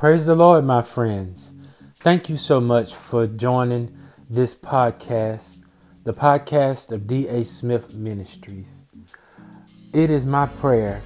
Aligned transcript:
Praise 0.00 0.24
the 0.24 0.34
Lord, 0.34 0.64
my 0.64 0.80
friends. 0.80 1.50
Thank 1.96 2.30
you 2.30 2.38
so 2.38 2.58
much 2.58 2.94
for 2.94 3.26
joining 3.26 3.94
this 4.30 4.54
podcast, 4.54 5.58
the 6.04 6.12
podcast 6.14 6.90
of 6.90 7.06
D.A. 7.06 7.44
Smith 7.44 7.94
Ministries. 7.94 8.84
It 9.92 10.10
is 10.10 10.24
my 10.24 10.46
prayer 10.46 11.02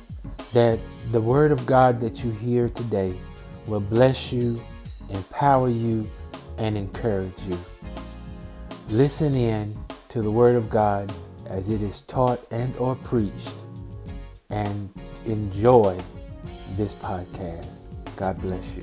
that 0.53 0.79
the 1.11 1.21
Word 1.21 1.51
of 1.51 1.67
God 1.67 1.99
that 2.03 2.23
you 2.23 2.31
hear 2.31 2.69
today 2.69 3.13
will 3.67 3.81
bless 3.81 4.31
you, 4.31 4.61
empower 5.11 5.71
you, 5.71 6.07
and 6.57 6.77
encourage 6.77 7.43
you. 7.49 7.59
Listen 8.91 9.35
in 9.35 9.77
to 10.11 10.23
the 10.23 10.31
Word 10.31 10.55
of 10.55 10.71
God 10.71 11.13
as 11.49 11.69
it 11.69 11.83
is 11.83 12.03
taught 12.03 12.47
and 12.53 12.73
or 12.77 12.95
preached 12.95 13.57
and 14.51 14.89
enjoy 15.25 15.99
this 16.77 16.95
podcast. 16.95 17.84
God 18.17 18.41
bless 18.41 18.65
you. 18.77 18.83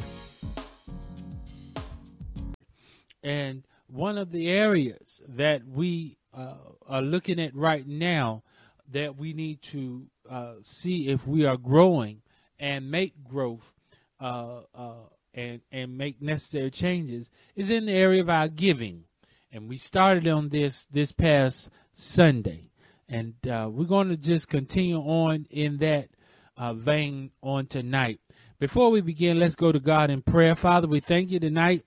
And 3.23 3.63
one 3.87 4.17
of 4.17 4.31
the 4.31 4.49
areas 4.49 5.21
that 5.27 5.67
we 5.67 6.17
uh, 6.33 6.55
are 6.87 7.01
looking 7.01 7.39
at 7.39 7.55
right 7.55 7.87
now 7.87 8.43
that 8.89 9.15
we 9.15 9.33
need 9.33 9.61
to 9.61 10.07
uh, 10.29 10.53
see 10.61 11.07
if 11.07 11.27
we 11.27 11.45
are 11.45 11.57
growing 11.57 12.21
and 12.59 12.91
make 12.91 13.23
growth 13.23 13.73
uh, 14.19 14.61
uh 14.75 14.93
and 15.33 15.61
and 15.71 15.97
make 15.97 16.21
necessary 16.21 16.69
changes 16.69 17.31
is 17.55 17.69
in 17.69 17.85
the 17.85 17.93
area 17.93 18.21
of 18.21 18.29
our 18.29 18.47
giving. 18.47 19.05
And 19.51 19.69
we 19.69 19.77
started 19.77 20.27
on 20.27 20.49
this 20.49 20.85
this 20.85 21.11
past 21.11 21.69
Sunday, 21.93 22.71
and 23.07 23.35
uh, 23.47 23.69
we're 23.71 23.85
going 23.85 24.09
to 24.09 24.17
just 24.17 24.49
continue 24.49 24.99
on 24.99 25.47
in 25.49 25.77
that 25.77 26.09
uh, 26.57 26.73
vein 26.73 27.31
on 27.41 27.67
tonight. 27.67 28.19
Before 28.61 28.91
we 28.91 29.01
begin, 29.01 29.39
let's 29.39 29.55
go 29.55 29.71
to 29.71 29.79
God 29.79 30.11
in 30.11 30.21
prayer. 30.21 30.55
Father, 30.55 30.87
we 30.87 30.99
thank 30.99 31.31
you 31.31 31.39
tonight. 31.39 31.83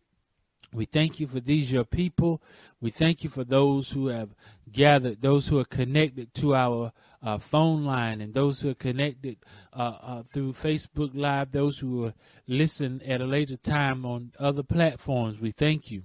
We 0.73 0.87
thank 0.87 1.21
you 1.21 1.29
for 1.29 1.39
these 1.39 1.71
your 1.71 1.85
people. 1.85 2.43
We 2.81 2.91
thank 2.91 3.23
you 3.23 3.31
for 3.31 3.45
those 3.45 3.93
who 3.93 4.09
have 4.09 4.31
gathered, 4.73 5.23
those 5.23 5.47
who 5.47 5.61
are 5.61 5.65
connected 5.65 6.35
to 6.35 6.57
our 6.57 6.93
uh, 7.23 7.39
phone 7.39 7.85
line, 7.85 8.21
and 8.21 8.35
those 8.35 8.61
who 8.61 8.71
are 8.71 8.75
connected 8.75 9.37
uh, 9.73 9.99
uh, 10.03 10.23
through 10.25 10.55
Facebook 10.55 11.13
Live, 11.15 11.53
those 11.53 11.79
who 11.79 11.91
will 11.91 12.15
listen 12.49 13.01
at 13.07 13.21
a 13.21 13.25
later 13.25 13.57
time 13.57 14.05
on 14.05 14.33
other 14.41 14.65
platforms. 14.65 15.39
We 15.39 15.53
thank 15.53 15.93
you. 15.93 16.03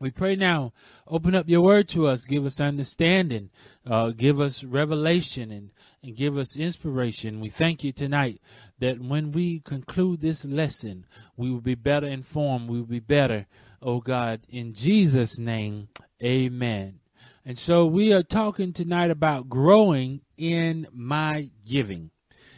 We 0.00 0.10
pray 0.10 0.34
now, 0.34 0.72
open 1.06 1.34
up 1.34 1.46
your 1.46 1.60
word 1.60 1.86
to 1.88 2.06
us, 2.06 2.24
give 2.24 2.46
us 2.46 2.58
understanding, 2.58 3.50
uh, 3.86 4.12
give 4.12 4.40
us 4.40 4.64
revelation, 4.64 5.50
and, 5.50 5.72
and 6.02 6.16
give 6.16 6.38
us 6.38 6.56
inspiration. 6.56 7.38
We 7.38 7.50
thank 7.50 7.84
you 7.84 7.92
tonight 7.92 8.40
that 8.78 8.98
when 8.98 9.30
we 9.30 9.60
conclude 9.60 10.22
this 10.22 10.46
lesson, 10.46 11.04
we 11.36 11.50
will 11.50 11.60
be 11.60 11.74
better 11.74 12.06
informed, 12.06 12.70
we 12.70 12.78
will 12.78 12.86
be 12.86 13.00
better, 13.00 13.46
oh 13.82 14.00
God, 14.00 14.40
in 14.48 14.72
Jesus' 14.72 15.38
name, 15.38 15.88
amen. 16.24 17.00
And 17.44 17.58
so 17.58 17.84
we 17.84 18.14
are 18.14 18.22
talking 18.22 18.72
tonight 18.72 19.10
about 19.10 19.50
growing 19.50 20.22
in 20.38 20.86
my 20.94 21.50
giving. 21.68 22.10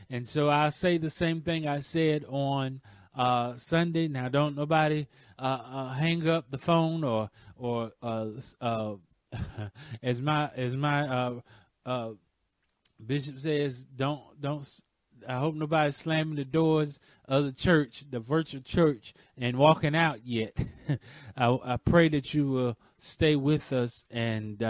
And 0.09 0.29
so 0.29 0.49
I'll 0.49 0.71
say 0.71 0.97
the 0.97 1.11
same 1.11 1.41
thing 1.41 1.67
I 1.67 1.81
said 1.81 2.25
on 2.29 2.83
uh, 3.15 3.55
Sunday. 3.57 4.09
Now, 4.09 4.29
don't 4.29 4.57
nobody 4.57 5.07
uh, 5.39 5.59
uh, 5.65 5.89
hang 5.91 6.29
up 6.29 6.51
the 6.51 6.59
phone 6.59 7.05
or 7.05 7.31
or 7.57 7.93
uh, 8.03 8.29
uh, 8.61 8.95
as 10.03 10.21
my 10.21 10.51
as 10.57 10.77
my 10.77 11.41
uh, 11.85 12.11
bishop 13.05 13.39
says, 13.39 13.85
don't 13.85 14.23
don't. 14.41 14.69
I 15.29 15.35
hope 15.35 15.55
nobody's 15.55 15.95
slamming 15.95 16.35
the 16.35 16.45
doors 16.45 16.99
of 17.27 17.45
the 17.45 17.53
church, 17.53 18.05
the 18.11 18.19
virtual 18.19 18.61
church, 18.61 19.15
and 19.39 19.57
walking 19.57 19.95
out 19.95 20.27
yet. 20.27 20.57
I, 21.37 21.59
I, 21.63 21.77
pray 21.77 22.09
that 22.09 22.35
you 22.35 22.49
will 22.49 22.77
stay 22.99 23.37
with 23.37 23.73
us 23.73 24.05
and 24.11 24.61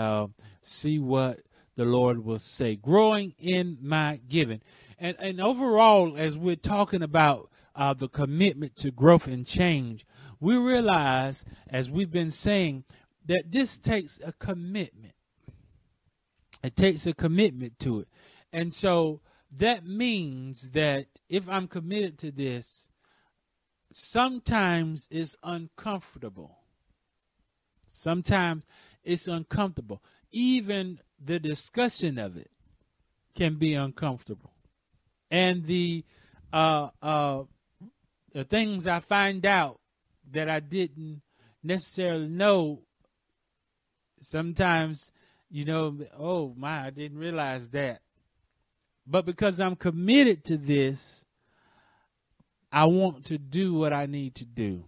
see 0.60 0.98
what 0.98 1.40
the 1.76 1.86
Lord 1.86 2.24
will 2.24 2.38
say. 2.38 2.76
Growing 2.76 3.34
in 3.38 3.78
my 3.80 4.20
giving. 4.28 4.60
And, 4.98 5.16
and 5.18 5.40
overall, 5.40 6.16
as 6.16 6.36
we're 6.36 6.56
talking 6.56 7.02
about 7.02 7.50
uh, 7.74 7.94
the 7.94 8.08
commitment 8.08 8.76
to 8.76 8.90
growth 8.90 9.26
and 9.26 9.46
change, 9.46 10.06
we 10.40 10.56
realize, 10.56 11.44
as 11.68 11.90
we've 11.90 12.10
been 12.10 12.30
saying, 12.30 12.84
that 13.26 13.52
this 13.52 13.76
takes 13.76 14.20
a 14.24 14.32
commitment. 14.32 15.14
It 16.62 16.76
takes 16.76 17.06
a 17.06 17.14
commitment 17.14 17.78
to 17.80 18.00
it. 18.00 18.08
And 18.52 18.74
so 18.74 19.20
that 19.56 19.84
means 19.84 20.70
that 20.70 21.06
if 21.28 21.48
I'm 21.48 21.68
committed 21.68 22.18
to 22.18 22.30
this, 22.30 22.90
sometimes 23.92 25.08
it's 25.10 25.36
uncomfortable. 25.42 26.58
Sometimes 27.86 28.64
it's 29.04 29.28
uncomfortable. 29.28 30.02
Even 30.30 31.00
the 31.22 31.38
discussion 31.38 32.18
of 32.18 32.36
it 32.36 32.50
can 33.34 33.56
be 33.56 33.74
uncomfortable. 33.74 34.52
And 35.30 35.64
the 35.66 36.04
uh, 36.52 36.88
uh, 37.00 37.42
the 38.32 38.44
things 38.44 38.86
I 38.86 39.00
find 39.00 39.44
out 39.46 39.80
that 40.30 40.48
I 40.48 40.60
didn't 40.60 41.22
necessarily 41.62 42.28
know, 42.28 42.82
sometimes, 44.20 45.12
you 45.50 45.64
know, 45.64 45.98
oh 46.18 46.54
my, 46.56 46.86
I 46.86 46.90
didn't 46.90 47.18
realize 47.18 47.68
that. 47.70 48.00
But 49.06 49.26
because 49.26 49.60
I'm 49.60 49.76
committed 49.76 50.44
to 50.44 50.56
this, 50.56 51.24
I 52.70 52.86
want 52.86 53.26
to 53.26 53.38
do 53.38 53.74
what 53.74 53.92
I 53.92 54.06
need 54.06 54.34
to 54.36 54.46
do 54.46 54.84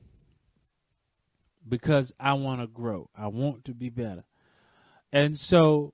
because 1.69 2.12
I 2.19 2.34
want 2.34 2.60
to 2.60 2.66
grow. 2.66 3.10
I 3.16 3.27
want 3.27 3.66
to 3.66 3.75
be 3.75 3.91
better. 3.91 4.25
And 5.12 5.38
so, 5.38 5.93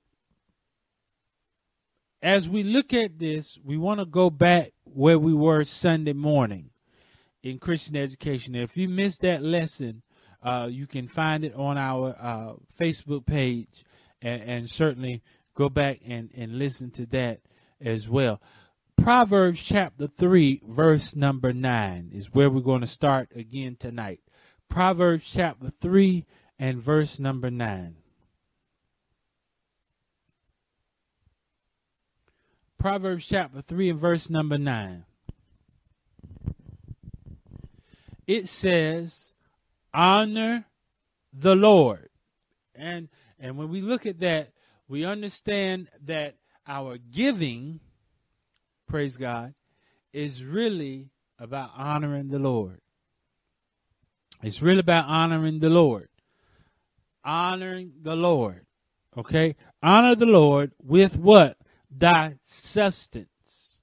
as 2.23 2.49
we 2.49 2.63
look 2.63 2.93
at 2.93 3.19
this, 3.19 3.59
we 3.65 3.77
want 3.77 4.01
to 4.01 4.07
go 4.07 4.31
back 4.31 4.73
where 4.85 5.19
we 5.19 5.35
were 5.35 5.65
Sunday 5.65 6.13
morning 6.13 6.70
in 7.43 7.59
Christian 7.59 7.97
education. 7.97 8.55
If 8.55 8.77
you 8.77 8.89
missed 8.89 9.23
that 9.23 9.43
lesson, 9.43 10.03
uh, 10.43 10.69
you 10.71 10.87
can 10.87 11.07
find 11.07 11.45
it 11.45 11.55
on 11.55 11.79
our 11.79 12.17
uh, 12.19 12.53
Facebook 12.79 13.27
page 13.27 13.85
and, 14.23 14.43
and, 14.43 14.71
certainly 14.71 15.23
go 15.55 15.69
back 15.69 16.01
and, 16.07 16.31
and 16.37 16.59
listen 16.59 16.91
to 16.93 17.07
that 17.07 17.41
as 17.81 18.09
well. 18.09 18.41
Proverbs 18.97 19.63
chapter 19.63 20.07
3, 20.07 20.63
verse 20.67 21.15
number 21.15 21.53
9 21.53 22.11
is 22.13 22.33
where 22.33 22.51
we're 22.51 22.61
going 22.61 22.83
to 22.83 22.87
start 22.87 23.31
again 23.35 23.77
tonight. 23.77 24.21
Proverbs 24.69 25.31
chapter 25.31 25.71
3 25.71 26.25
and 26.59 26.79
verse 26.79 27.19
number 27.19 27.51
9. 27.51 27.97
Proverbs 32.79 33.29
chapter 33.29 33.61
3 33.61 33.91
and 33.91 33.99
verse 33.99 34.31
number 34.31 34.57
9. 34.57 35.05
It 38.31 38.47
says, 38.47 39.35
honor 39.93 40.65
the 41.33 41.57
Lord. 41.57 42.11
And 42.77 43.09
and 43.41 43.57
when 43.57 43.71
we 43.71 43.81
look 43.81 44.07
at 44.07 44.21
that, 44.21 44.53
we 44.87 45.05
understand 45.05 45.89
that 46.05 46.37
our 46.65 46.97
giving, 46.99 47.81
praise 48.87 49.17
God, 49.17 49.55
is 50.13 50.45
really 50.45 51.11
about 51.41 51.73
honoring 51.77 52.29
the 52.29 52.39
Lord. 52.39 52.81
It's 54.45 54.63
really 54.63 54.79
about 54.79 55.07
honoring 55.07 55.59
the 55.59 55.71
Lord. 55.71 56.09
Honoring 57.25 57.95
the 58.01 58.15
Lord. 58.15 58.65
Okay? 59.17 59.57
Honor 59.83 60.15
the 60.15 60.27
Lord 60.27 60.71
with 60.81 61.17
what? 61.17 61.57
Thy 61.91 62.37
substance. 62.45 63.83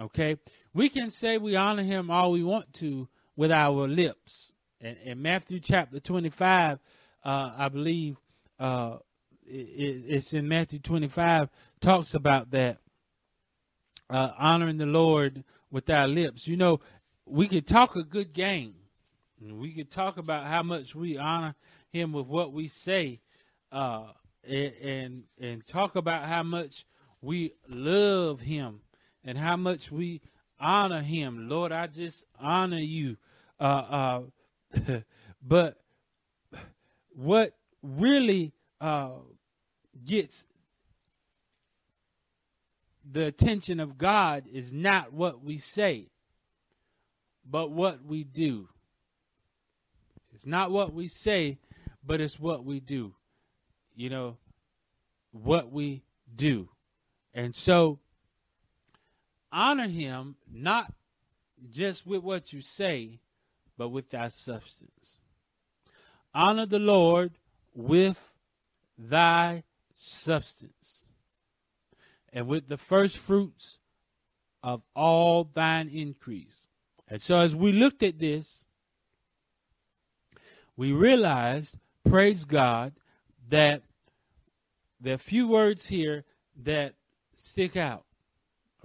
Okay? 0.00 0.36
We 0.72 0.90
can 0.90 1.10
say 1.10 1.38
we 1.38 1.56
honor 1.56 1.82
him 1.82 2.10
all 2.10 2.30
we 2.30 2.44
want 2.44 2.72
to, 2.74 3.08
with 3.36 3.52
our 3.52 3.86
lips. 3.86 4.52
And 4.80 4.96
in 5.04 5.22
Matthew 5.22 5.60
chapter 5.60 6.00
25, 6.00 6.78
uh, 7.24 7.52
I 7.56 7.68
believe 7.68 8.18
uh, 8.58 8.96
it, 9.42 10.02
it's 10.08 10.32
in 10.32 10.48
Matthew 10.48 10.78
25, 10.78 11.48
talks 11.80 12.14
about 12.14 12.50
that. 12.52 12.78
Uh, 14.08 14.30
honoring 14.38 14.78
the 14.78 14.86
Lord 14.86 15.42
with 15.70 15.90
our 15.90 16.06
lips. 16.06 16.46
You 16.46 16.56
know, 16.56 16.80
we 17.24 17.48
could 17.48 17.66
talk 17.66 17.96
a 17.96 18.04
good 18.04 18.32
game. 18.32 18.74
We 19.40 19.72
could 19.72 19.90
talk 19.90 20.16
about 20.16 20.46
how 20.46 20.62
much 20.62 20.94
we 20.94 21.18
honor 21.18 21.56
Him 21.90 22.12
with 22.12 22.26
what 22.26 22.52
we 22.52 22.68
say, 22.68 23.20
uh, 23.72 24.04
and, 24.48 24.72
and 24.80 25.22
and 25.40 25.66
talk 25.66 25.96
about 25.96 26.22
how 26.22 26.44
much 26.44 26.86
we 27.20 27.52
love 27.68 28.42
Him 28.42 28.80
and 29.24 29.36
how 29.36 29.56
much 29.56 29.90
we 29.90 30.22
honor 30.60 31.00
Him. 31.00 31.48
Lord, 31.48 31.72
I 31.72 31.86
just 31.86 32.24
honor 32.40 32.78
you 32.78 33.16
uh, 33.58 34.22
uh, 34.74 35.00
but 35.42 35.80
what 37.14 37.52
really 37.82 38.52
uh, 38.80 39.10
gets 40.04 40.44
the 43.10 43.26
attention 43.26 43.80
of 43.80 43.96
God 43.96 44.44
is 44.52 44.72
not 44.72 45.12
what 45.12 45.42
we 45.42 45.56
say, 45.56 46.08
but 47.48 47.70
what 47.70 48.04
we 48.04 48.24
do. 48.24 48.68
It's 50.34 50.46
not 50.46 50.70
what 50.70 50.92
we 50.92 51.06
say, 51.06 51.58
but 52.04 52.20
it's 52.20 52.38
what 52.38 52.64
we 52.64 52.80
do. 52.80 53.14
You 53.94 54.10
know, 54.10 54.36
what 55.30 55.72
we 55.72 56.02
do. 56.34 56.68
And 57.32 57.54
so, 57.54 58.00
honor 59.52 59.88
him 59.88 60.36
not 60.52 60.92
just 61.70 62.06
with 62.06 62.22
what 62.22 62.52
you 62.52 62.60
say, 62.60 63.20
but 63.76 63.88
with 63.88 64.10
thy 64.10 64.28
substance. 64.28 65.18
Honor 66.34 66.66
the 66.66 66.78
Lord 66.78 67.32
with 67.74 68.34
thy 68.98 69.64
substance 69.96 71.06
and 72.32 72.46
with 72.46 72.68
the 72.68 72.76
first 72.76 73.18
fruits 73.18 73.78
of 74.62 74.86
all 74.94 75.44
thine 75.44 75.88
increase. 75.88 76.68
And 77.08 77.22
so 77.22 77.38
as 77.38 77.54
we 77.54 77.72
looked 77.72 78.02
at 78.02 78.18
this, 78.18 78.66
we 80.76 80.92
realized, 80.92 81.78
praise 82.04 82.44
God, 82.44 82.92
that 83.48 83.82
there 85.00 85.12
are 85.12 85.14
a 85.14 85.18
few 85.18 85.46
words 85.48 85.86
here 85.86 86.24
that 86.62 86.94
stick 87.34 87.76
out. 87.76 88.05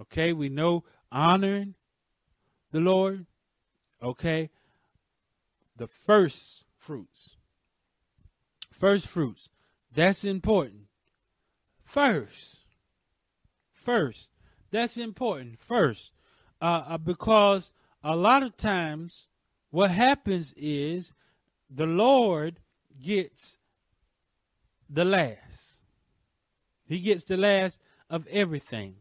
Okay, 0.00 0.32
we 0.32 0.48
know 0.48 0.84
honoring 1.10 1.74
the 2.72 2.80
Lord. 2.80 3.26
Okay, 4.02 4.50
the 5.76 5.86
first 5.86 6.64
fruits. 6.76 7.36
First 8.70 9.06
fruits. 9.06 9.50
That's 9.92 10.24
important. 10.24 10.86
First. 11.84 12.64
First. 13.72 14.30
That's 14.70 14.96
important. 14.96 15.60
First. 15.60 16.12
Uh, 16.60 16.84
uh, 16.88 16.98
because 16.98 17.72
a 18.02 18.16
lot 18.16 18.42
of 18.42 18.56
times 18.56 19.28
what 19.70 19.90
happens 19.90 20.54
is 20.56 21.12
the 21.68 21.86
Lord 21.86 22.60
gets 23.00 23.58
the 24.88 25.04
last. 25.04 25.80
He 26.86 26.98
gets 27.00 27.24
the 27.24 27.36
last 27.36 27.80
of 28.10 28.26
everything. 28.28 28.96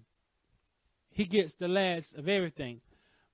He 1.11 1.25
gets 1.25 1.53
the 1.53 1.67
last 1.67 2.15
of 2.15 2.27
everything. 2.27 2.81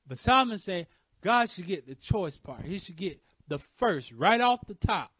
But 0.07 0.17
Solomon 0.17 0.57
said 0.57 0.87
God 1.21 1.49
should 1.49 1.67
get 1.67 1.87
the 1.87 1.95
choice 1.95 2.37
part. 2.37 2.65
He 2.65 2.79
should 2.79 2.95
get 2.95 3.19
the 3.47 3.59
first, 3.59 4.11
right 4.11 4.41
off 4.41 4.65
the 4.67 4.75
top. 4.75 5.11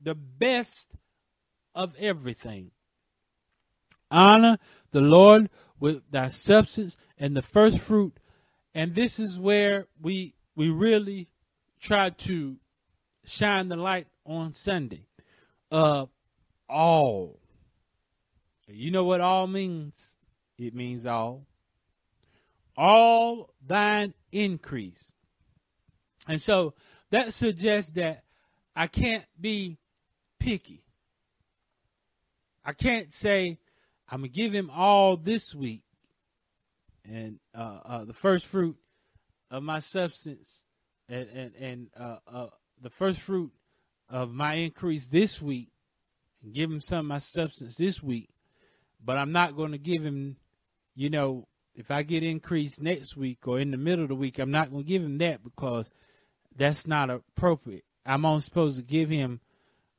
The 0.00 0.14
best 0.14 0.88
of 1.74 1.94
everything. 1.98 2.70
Honor 4.10 4.58
the 4.92 5.00
Lord 5.00 5.50
with 5.80 6.10
thy 6.10 6.28
substance 6.28 6.96
and 7.18 7.36
the 7.36 7.42
first 7.42 7.78
fruit. 7.78 8.18
And 8.74 8.94
this 8.94 9.18
is 9.18 9.38
where 9.38 9.86
we 10.00 10.34
we 10.54 10.70
really 10.70 11.28
try 11.80 12.10
to 12.10 12.56
shine 13.24 13.68
the 13.68 13.76
light 13.76 14.06
on 14.24 14.52
Sunday. 14.52 15.06
Uh 15.70 16.06
all. 16.68 17.40
You 18.68 18.90
know 18.90 19.04
what 19.04 19.20
all 19.20 19.46
means? 19.46 20.15
It 20.58 20.74
means 20.74 21.06
all. 21.06 21.46
All 22.76 23.54
thine 23.66 24.14
increase. 24.32 25.12
And 26.28 26.40
so 26.40 26.74
that 27.10 27.32
suggests 27.32 27.92
that 27.92 28.24
I 28.74 28.86
can't 28.86 29.26
be 29.40 29.78
picky. 30.38 30.82
I 32.64 32.72
can't 32.72 33.12
say 33.14 33.58
I'm 34.08 34.20
gonna 34.20 34.28
give 34.28 34.52
him 34.52 34.70
all 34.74 35.16
this 35.16 35.54
week, 35.54 35.82
and 37.04 37.38
uh, 37.54 37.78
uh, 37.84 38.04
the 38.04 38.12
first 38.12 38.46
fruit 38.46 38.76
of 39.50 39.62
my 39.62 39.78
substance, 39.78 40.64
and 41.08 41.28
and, 41.28 41.54
and 41.56 41.90
uh, 41.98 42.18
uh 42.26 42.46
the 42.80 42.90
first 42.90 43.20
fruit 43.20 43.52
of 44.08 44.32
my 44.32 44.54
increase 44.54 45.08
this 45.08 45.40
week, 45.40 45.70
and 46.42 46.52
give 46.52 46.70
him 46.70 46.80
some 46.80 46.98
of 46.98 47.06
my 47.06 47.18
substance 47.18 47.76
this 47.76 48.02
week. 48.02 48.30
But 49.04 49.16
I'm 49.16 49.32
not 49.32 49.56
going 49.56 49.72
to 49.72 49.78
give 49.78 50.02
him, 50.02 50.36
you 50.96 51.10
know, 51.10 51.46
if 51.74 51.90
I 51.90 52.02
get 52.02 52.24
increased 52.24 52.80
next 52.80 53.16
week 53.16 53.46
or 53.46 53.60
in 53.60 53.70
the 53.70 53.76
middle 53.76 54.02
of 54.02 54.08
the 54.08 54.14
week, 54.14 54.38
I'm 54.38 54.50
not 54.50 54.70
going 54.70 54.82
to 54.82 54.88
give 54.88 55.02
him 55.02 55.18
that 55.18 55.44
because 55.44 55.90
that's 56.56 56.86
not 56.86 57.10
appropriate. 57.10 57.84
I'm 58.04 58.24
only 58.24 58.40
supposed 58.40 58.78
to 58.78 58.82
give 58.82 59.10
him 59.10 59.40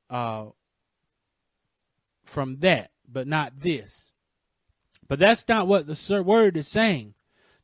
uh, 0.10 0.48
from 2.26 2.58
that, 2.58 2.90
but 3.08 3.28
not 3.28 3.60
this. 3.60 4.12
But 5.08 5.20
that's 5.20 5.48
not 5.48 5.68
what 5.68 5.86
the 5.86 6.24
word 6.24 6.58
is 6.58 6.68
saying. 6.68 7.14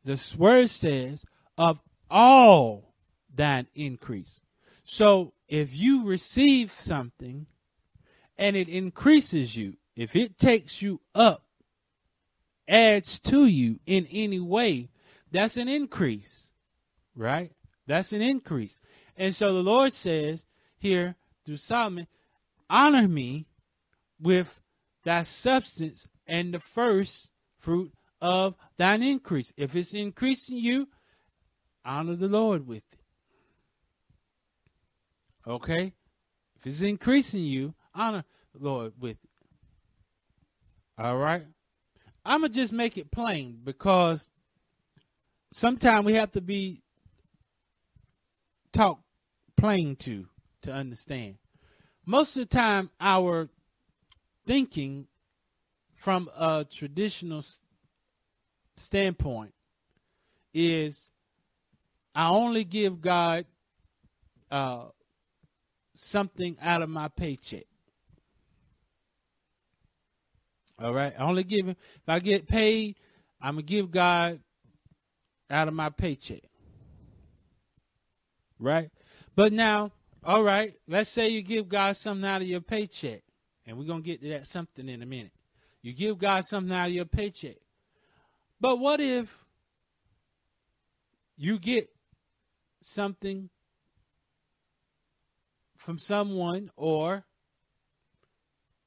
The 0.05 0.35
word 0.37 0.69
says, 0.69 1.25
of 1.57 1.81
all 2.09 2.93
thine 3.33 3.67
increase. 3.73 4.41
So 4.83 5.33
if 5.47 5.75
you 5.75 6.05
receive 6.05 6.71
something 6.71 7.47
and 8.37 8.55
it 8.55 8.69
increases 8.69 9.55
you, 9.57 9.77
if 9.95 10.15
it 10.15 10.37
takes 10.37 10.81
you 10.81 11.01
up, 11.15 11.45
adds 12.67 13.19
to 13.19 13.45
you 13.45 13.79
in 13.85 14.07
any 14.11 14.39
way, 14.39 14.89
that's 15.31 15.57
an 15.57 15.67
increase, 15.67 16.51
right? 17.15 17.51
That's 17.87 18.13
an 18.13 18.21
increase. 18.21 18.77
And 19.17 19.33
so 19.35 19.53
the 19.53 19.63
Lord 19.63 19.93
says 19.93 20.45
here 20.77 21.15
through 21.45 21.57
Solomon, 21.57 22.07
honor 22.69 23.07
me 23.07 23.47
with 24.19 24.61
thy 25.03 25.23
substance 25.23 26.07
and 26.25 26.53
the 26.53 26.59
first 26.59 27.31
fruit 27.57 27.91
of 28.21 28.55
thine 28.77 29.03
increase. 29.03 29.51
If 29.57 29.75
it's 29.75 29.93
increasing 29.93 30.57
you, 30.57 30.87
honor 31.83 32.15
the 32.15 32.27
Lord 32.27 32.65
with 32.65 32.83
it. 32.91 32.99
Okay? 35.45 35.93
If 36.55 36.67
it's 36.67 36.81
increasing 36.81 37.43
you, 37.43 37.75
honor 37.93 38.23
the 38.53 38.65
Lord 38.65 38.93
with 38.99 39.17
it. 39.23 39.29
All 40.97 41.17
right? 41.17 41.45
I'm 42.25 42.41
to 42.41 42.49
just 42.49 42.71
make 42.71 42.97
it 42.97 43.11
plain 43.11 43.59
because 43.63 44.29
sometimes 45.51 46.05
we 46.05 46.13
have 46.13 46.31
to 46.31 46.41
be 46.41 46.81
talked 48.71 49.03
plain 49.57 49.95
to 49.97 50.27
to 50.61 50.73
understand. 50.73 51.37
Most 52.05 52.37
of 52.37 52.49
the 52.49 52.55
time, 52.55 52.89
our 52.99 53.49
thinking 54.45 55.07
from 55.93 56.29
a 56.37 56.65
traditional 56.69 57.43
standpoint 58.75 59.53
is 60.53 61.11
I 62.15 62.29
only 62.29 62.63
give 62.63 63.01
God 63.01 63.45
uh, 64.51 64.85
something 65.95 66.57
out 66.61 66.81
of 66.81 66.89
my 66.89 67.07
paycheck. 67.07 67.65
All 70.83 70.93
right. 70.93 71.13
I 71.17 71.23
only 71.23 71.45
give 71.45 71.67
him, 71.67 71.77
if 71.95 72.09
I 72.09 72.19
get 72.19 72.45
paid, 72.45 72.97
I'm 73.41 73.55
to 73.55 73.63
give 73.63 73.89
God 73.89 74.41
out 75.49 75.69
of 75.69 75.73
my 75.73 75.89
paycheck. 75.89 76.43
Right? 78.59 78.89
But 79.35 79.53
now, 79.53 79.93
all 80.25 80.43
right, 80.43 80.73
let's 80.87 81.09
say 81.09 81.29
you 81.29 81.41
give 81.41 81.69
God 81.69 81.95
something 81.95 82.25
out 82.25 82.41
of 82.41 82.47
your 82.47 82.61
paycheck. 82.61 83.21
And 83.65 83.77
we're 83.77 83.85
to 83.87 84.01
get 84.01 84.21
to 84.21 84.29
that 84.29 84.45
something 84.45 84.89
in 84.89 85.01
a 85.01 85.05
minute. 85.05 85.31
You 85.81 85.93
give 85.93 86.17
God 86.17 86.43
something 86.43 86.73
out 86.75 86.87
of 86.87 86.93
your 86.93 87.05
paycheck. 87.05 87.57
But 88.59 88.79
what 88.79 88.99
if 88.99 89.45
you 91.37 91.59
get 91.59 91.87
something 92.81 93.49
from 95.77 95.97
someone 95.97 96.71
or 96.75 97.25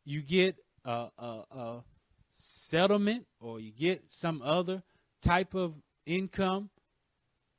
you 0.04 0.22
get 0.22 0.56
a, 0.86 1.08
a, 1.18 1.42
a, 1.50 1.84
settlement 2.28 3.26
or 3.40 3.58
you 3.58 3.72
get 3.72 4.02
some 4.08 4.42
other 4.42 4.82
type 5.22 5.54
of 5.54 5.74
income 6.04 6.68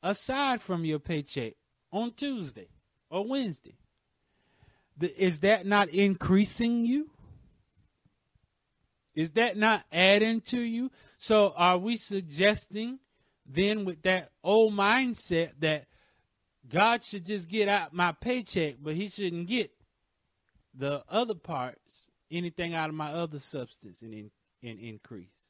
aside 0.03 0.61
from 0.61 0.85
your 0.85 0.99
paycheck 0.99 1.53
on 1.91 2.11
Tuesday 2.11 2.67
or 3.09 3.27
Wednesday. 3.27 3.75
Is 4.99 5.39
that 5.39 5.65
not 5.65 5.89
increasing 5.89 6.85
you? 6.85 7.09
Is 9.15 9.31
that 9.31 9.57
not 9.57 9.83
adding 9.91 10.41
to 10.41 10.59
you? 10.59 10.91
So 11.17 11.53
are 11.57 11.79
we 11.79 11.97
suggesting 11.97 12.99
then 13.47 13.83
with 13.83 14.03
that 14.03 14.29
old 14.43 14.73
mindset 14.73 15.53
that 15.59 15.87
God 16.69 17.03
should 17.03 17.25
just 17.25 17.49
get 17.49 17.67
out 17.67 17.93
my 17.93 18.11
paycheck, 18.11 18.75
but 18.79 18.93
he 18.93 19.09
shouldn't 19.09 19.47
get 19.47 19.71
the 20.73 21.03
other 21.09 21.33
parts, 21.33 22.09
anything 22.31 22.73
out 22.73 22.89
of 22.89 22.95
my 22.95 23.11
other 23.11 23.39
substance 23.39 24.01
and 24.01 24.13
in, 24.13 24.31
in 24.61 24.79
increase. 24.79 25.47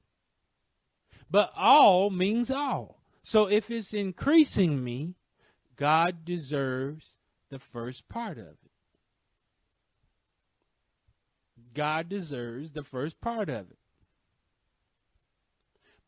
But 1.30 1.52
all 1.56 2.10
means 2.10 2.52
all. 2.52 3.02
So 3.22 3.50
if 3.50 3.70
it's 3.70 3.94
increasing 3.94 4.84
me, 4.84 5.16
God 5.76 6.24
deserves 6.24 7.20
the 7.50 7.60
first 7.60 8.08
part 8.10 8.38
of 8.38 8.48
it. 8.48 8.72
God 11.74 12.10
deserves 12.10 12.72
the 12.72 12.84
first 12.84 13.22
part 13.22 13.50
of 13.50 13.70
it 13.70 13.78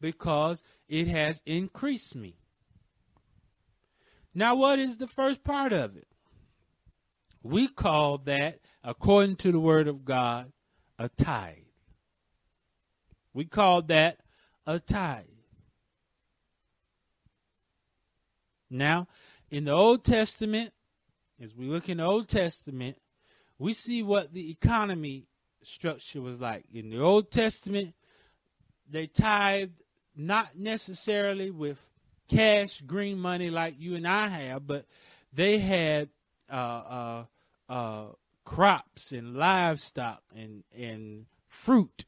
because 0.01 0.63
it 0.87 1.07
has 1.07 1.41
increased 1.45 2.15
me. 2.15 2.35
Now, 4.33 4.55
what 4.55 4.79
is 4.79 4.97
the 4.97 5.07
first 5.07 5.43
part 5.43 5.73
of 5.73 5.95
it? 5.95 6.07
We 7.43 7.67
call 7.67 8.17
that, 8.19 8.59
according 8.83 9.37
to 9.37 9.51
the 9.51 9.59
word 9.59 9.87
of 9.87 10.05
God, 10.05 10.51
a 10.99 11.09
tithe. 11.09 11.55
We 13.33 13.45
call 13.45 13.81
that 13.83 14.19
a 14.67 14.79
tithe. 14.79 15.23
Now, 18.69 19.07
in 19.49 19.65
the 19.65 19.71
Old 19.71 20.03
Testament, 20.03 20.71
as 21.41 21.55
we 21.55 21.65
look 21.65 21.89
in 21.89 21.97
the 21.97 22.03
Old 22.03 22.27
Testament, 22.27 22.97
we 23.57 23.73
see 23.73 24.03
what 24.03 24.33
the 24.33 24.51
economy 24.51 25.25
structure 25.63 26.21
was 26.21 26.39
like. 26.39 26.65
In 26.71 26.89
the 26.89 26.99
Old 26.99 27.31
Testament, 27.31 27.95
they 28.87 29.07
tithed 29.07 29.83
not 30.15 30.57
necessarily 30.57 31.49
with 31.49 31.87
cash, 32.29 32.81
green 32.81 33.17
money 33.17 33.49
like 33.49 33.75
you 33.79 33.95
and 33.95 34.07
I 34.07 34.27
have, 34.27 34.67
but 34.67 34.85
they 35.33 35.59
had 35.59 36.09
uh, 36.51 36.53
uh, 36.53 37.23
uh, 37.69 38.05
crops 38.49 39.11
and 39.11 39.35
livestock 39.35 40.23
and 40.35 40.63
and 40.75 41.27
fruit 41.47 42.05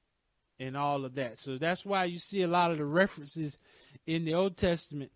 and 0.60 0.76
all 0.76 1.06
of 1.06 1.14
that. 1.14 1.38
So 1.38 1.60
that's 1.60 1.86
why 1.86 2.06
you 2.06 2.18
see 2.18 2.42
a 2.42 2.48
lot 2.48 2.72
of 2.72 2.80
the 2.80 2.86
references 2.86 3.60
in 4.08 4.26
the 4.26 4.34
Old 4.34 4.58
Testament. 4.58 5.12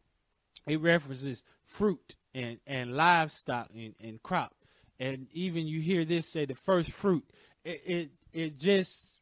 It 0.67 0.79
references 0.79 1.43
fruit 1.63 2.15
and, 2.35 2.59
and 2.67 2.95
livestock 2.95 3.71
and, 3.75 3.95
and 4.03 4.21
crop. 4.21 4.53
And 4.99 5.27
even 5.33 5.65
you 5.65 5.81
hear 5.81 6.05
this 6.05 6.27
say 6.27 6.45
the 6.45 6.53
first 6.53 6.91
fruit. 6.91 7.25
It 7.63 7.81
it, 7.87 8.09
it 8.31 8.59
just 8.59 9.17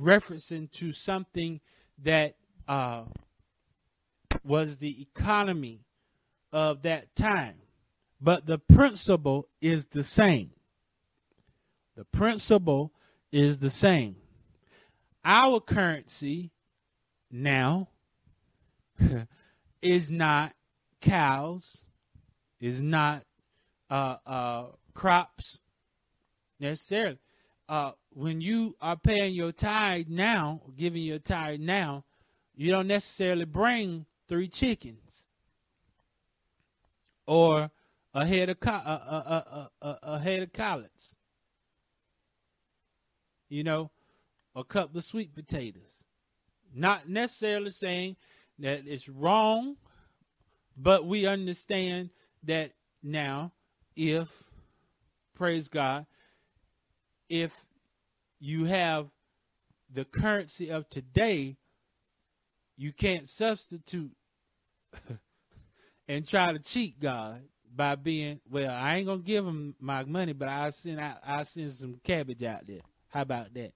referencing 0.00 0.70
to 0.72 0.92
something 0.92 1.60
that 2.04 2.36
uh, 2.66 3.02
was 4.42 4.78
the 4.78 5.02
economy 5.02 5.84
of 6.54 6.82
that 6.82 7.14
time. 7.14 7.56
But 8.18 8.46
the 8.46 8.58
principle 8.58 9.48
is 9.60 9.86
the 9.86 10.04
same. 10.04 10.52
The 11.96 12.04
principle 12.04 12.92
is 13.30 13.58
the 13.58 13.70
same. 13.70 14.16
Our 15.24 15.60
currency 15.60 16.50
now 17.30 17.88
is 19.82 20.10
not 20.10 20.54
cows, 21.00 21.84
is 22.60 22.82
not 22.82 23.24
uh, 23.90 24.16
uh, 24.26 24.64
crops 24.92 25.62
necessarily. 26.58 27.18
Uh, 27.68 27.92
when 28.10 28.40
you 28.40 28.76
are 28.80 28.96
paying 28.96 29.34
your 29.34 29.52
tithe 29.52 30.08
now, 30.08 30.62
giving 30.76 31.02
your 31.02 31.18
tithe 31.18 31.60
now, 31.60 32.04
you 32.54 32.70
don't 32.70 32.86
necessarily 32.86 33.44
bring 33.44 34.06
three 34.28 34.48
chickens 34.48 35.26
or 37.26 37.70
a 38.12 38.26
head 38.26 38.48
of 38.48 38.60
co- 38.60 38.70
a, 38.70 39.70
a, 39.82 39.86
a, 39.86 39.98
a 40.02 40.18
head 40.18 40.42
of 40.42 40.52
collards. 40.52 41.16
You 43.54 43.62
know, 43.62 43.92
a 44.56 44.64
couple 44.64 44.98
of 44.98 45.04
sweet 45.04 45.32
potatoes. 45.32 46.02
Not 46.74 47.08
necessarily 47.08 47.70
saying 47.70 48.16
that 48.58 48.82
it's 48.84 49.08
wrong, 49.08 49.76
but 50.76 51.06
we 51.06 51.26
understand 51.26 52.10
that 52.42 52.72
now, 53.00 53.52
if, 53.94 54.42
praise 55.36 55.68
God, 55.68 56.06
if 57.28 57.64
you 58.40 58.64
have 58.64 59.06
the 59.88 60.04
currency 60.04 60.70
of 60.70 60.90
today, 60.90 61.56
you 62.76 62.92
can't 62.92 63.28
substitute 63.28 64.10
and 66.08 66.26
try 66.26 66.52
to 66.52 66.58
cheat 66.58 66.98
God 66.98 67.42
by 67.72 67.94
being 67.94 68.40
well. 68.50 68.72
I 68.72 68.96
ain't 68.96 69.06
gonna 69.06 69.22
give 69.22 69.46
him 69.46 69.76
my 69.78 70.02
money, 70.02 70.32
but 70.32 70.48
I 70.48 70.70
send 70.70 70.98
out 70.98 71.18
I 71.24 71.42
send 71.42 71.70
some 71.70 72.00
cabbage 72.02 72.42
out 72.42 72.66
there. 72.66 72.80
How 73.14 73.22
about 73.22 73.54
that? 73.54 73.72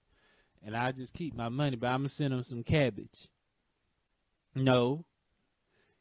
And 0.61 0.75
I 0.75 0.91
just 0.91 1.13
keep 1.13 1.33
my 1.33 1.47
money, 1.47 1.77
but 1.77 1.87
I'm 1.87 1.99
gonna 1.99 2.09
send 2.09 2.33
them 2.33 2.43
some 2.43 2.61
cabbage. 2.61 3.29
No, 4.53 5.05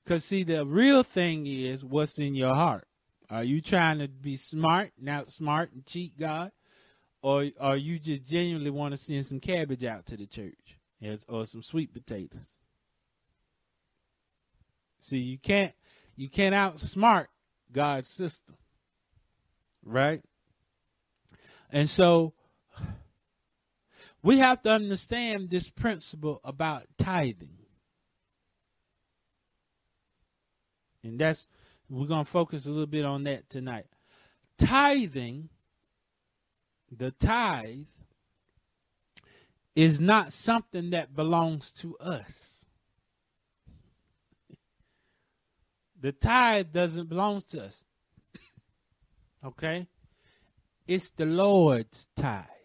because 0.02 0.25
see, 0.25 0.42
the 0.42 0.66
real 0.66 1.04
thing 1.04 1.47
is 1.47 1.85
what's 1.85 2.18
in 2.18 2.35
your 2.35 2.54
heart. 2.54 2.88
Are 3.30 3.45
you 3.45 3.61
trying 3.61 4.00
to 4.00 4.09
be 4.09 4.35
smart, 4.35 4.90
not 5.00 5.30
smart 5.30 5.71
and 5.73 5.87
cheat 5.87 6.18
God, 6.18 6.50
or 7.23 7.47
are 7.61 7.76
you 7.76 8.00
just 8.00 8.25
genuinely 8.25 8.71
want 8.71 8.92
to 8.92 8.99
send 8.99 9.25
some 9.25 9.38
cabbage 9.38 9.85
out 9.85 10.07
to 10.07 10.16
the 10.16 10.26
church, 10.26 10.78
or 11.28 11.47
some 11.47 11.62
sweet 11.62 11.95
potatoes? 11.95 12.59
See, 14.99 15.18
you 15.18 15.38
can't 15.38 15.75
you 16.16 16.28
can't 16.28 16.57
outsmart 16.57 17.26
God's 17.71 18.11
system. 18.11 18.57
Right? 19.85 20.23
And 21.71 21.88
so 21.88 22.33
we 24.22 24.38
have 24.38 24.62
to 24.62 24.70
understand 24.70 25.50
this 25.50 25.68
principle 25.68 26.40
about 26.44 26.84
tithing. 26.98 27.56
And 31.02 31.18
that's 31.18 31.46
we're 31.88 32.06
going 32.06 32.25
to 32.25 32.30
focus 32.30 32.66
a 32.66 32.70
little 32.70 32.87
bit 32.87 33.04
on 33.04 33.25
that 33.25 33.48
tonight. 33.48 33.87
Tithing, 34.58 35.48
the 36.90 37.12
tithe 37.12 37.87
is 39.75 40.00
not 40.00 40.32
something 40.32 40.90
that 40.90 41.14
belongs 41.14 41.70
to 41.70 41.96
us. 41.98 42.66
The 46.00 46.12
tithe 46.12 46.72
doesn't 46.72 47.08
belong 47.08 47.40
to 47.50 47.64
us. 47.64 47.84
okay? 49.44 49.87
It's 50.87 51.08
the 51.10 51.26
Lord's 51.26 52.06
tithe. 52.16 52.57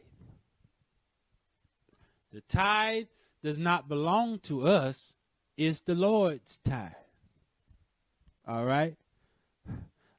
The 2.34 2.42
tithe 2.42 3.06
does 3.44 3.60
not 3.60 3.88
belong 3.88 4.40
to 4.40 4.66
us, 4.66 5.16
it's 5.56 5.82
the 5.82 5.94
Lord's 5.94 6.58
tithe. 6.58 6.92
All 8.48 8.66
right? 8.66 8.96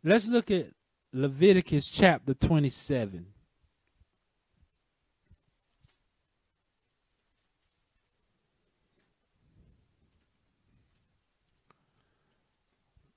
Let's 0.05 0.29
look 0.29 0.51
at 0.53 0.67
Leviticus 1.13 1.91
chapter 1.91 2.33
27. 2.33 3.27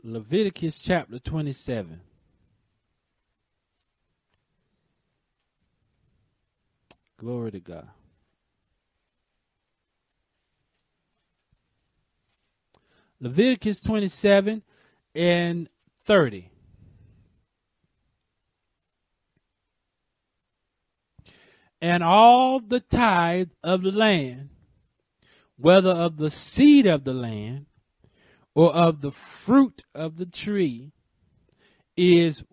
Leviticus 0.04 0.82
chapter 0.82 1.20
27. 1.20 2.02
Glory 7.18 7.52
to 7.52 7.60
God. 7.60 7.90
Leviticus 13.20 13.80
27 13.80 14.64
and 15.16 15.70
30. 16.04 16.52
And 21.82 22.04
all 22.04 22.60
the 22.60 22.80
tithe 22.80 23.50
of 23.64 23.82
the 23.82 23.92
land, 23.92 24.50
whether 25.58 25.92
of 25.92 26.18
the 26.18 26.30
seed 26.30 26.88
of 26.88 27.04
the 27.04 27.14
land 27.14 27.66
or 28.56 28.74
of 28.74 29.02
the 29.02 29.12
fruit 29.12 29.84
of 29.94 30.18
the 30.18 30.26
tree 30.26 30.92
is 31.96 32.44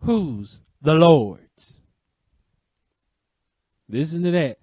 whose? 0.00 0.62
The 0.80 0.94
Lord's. 0.94 1.80
Listen 3.88 4.24
to 4.24 4.30
that. 4.32 4.58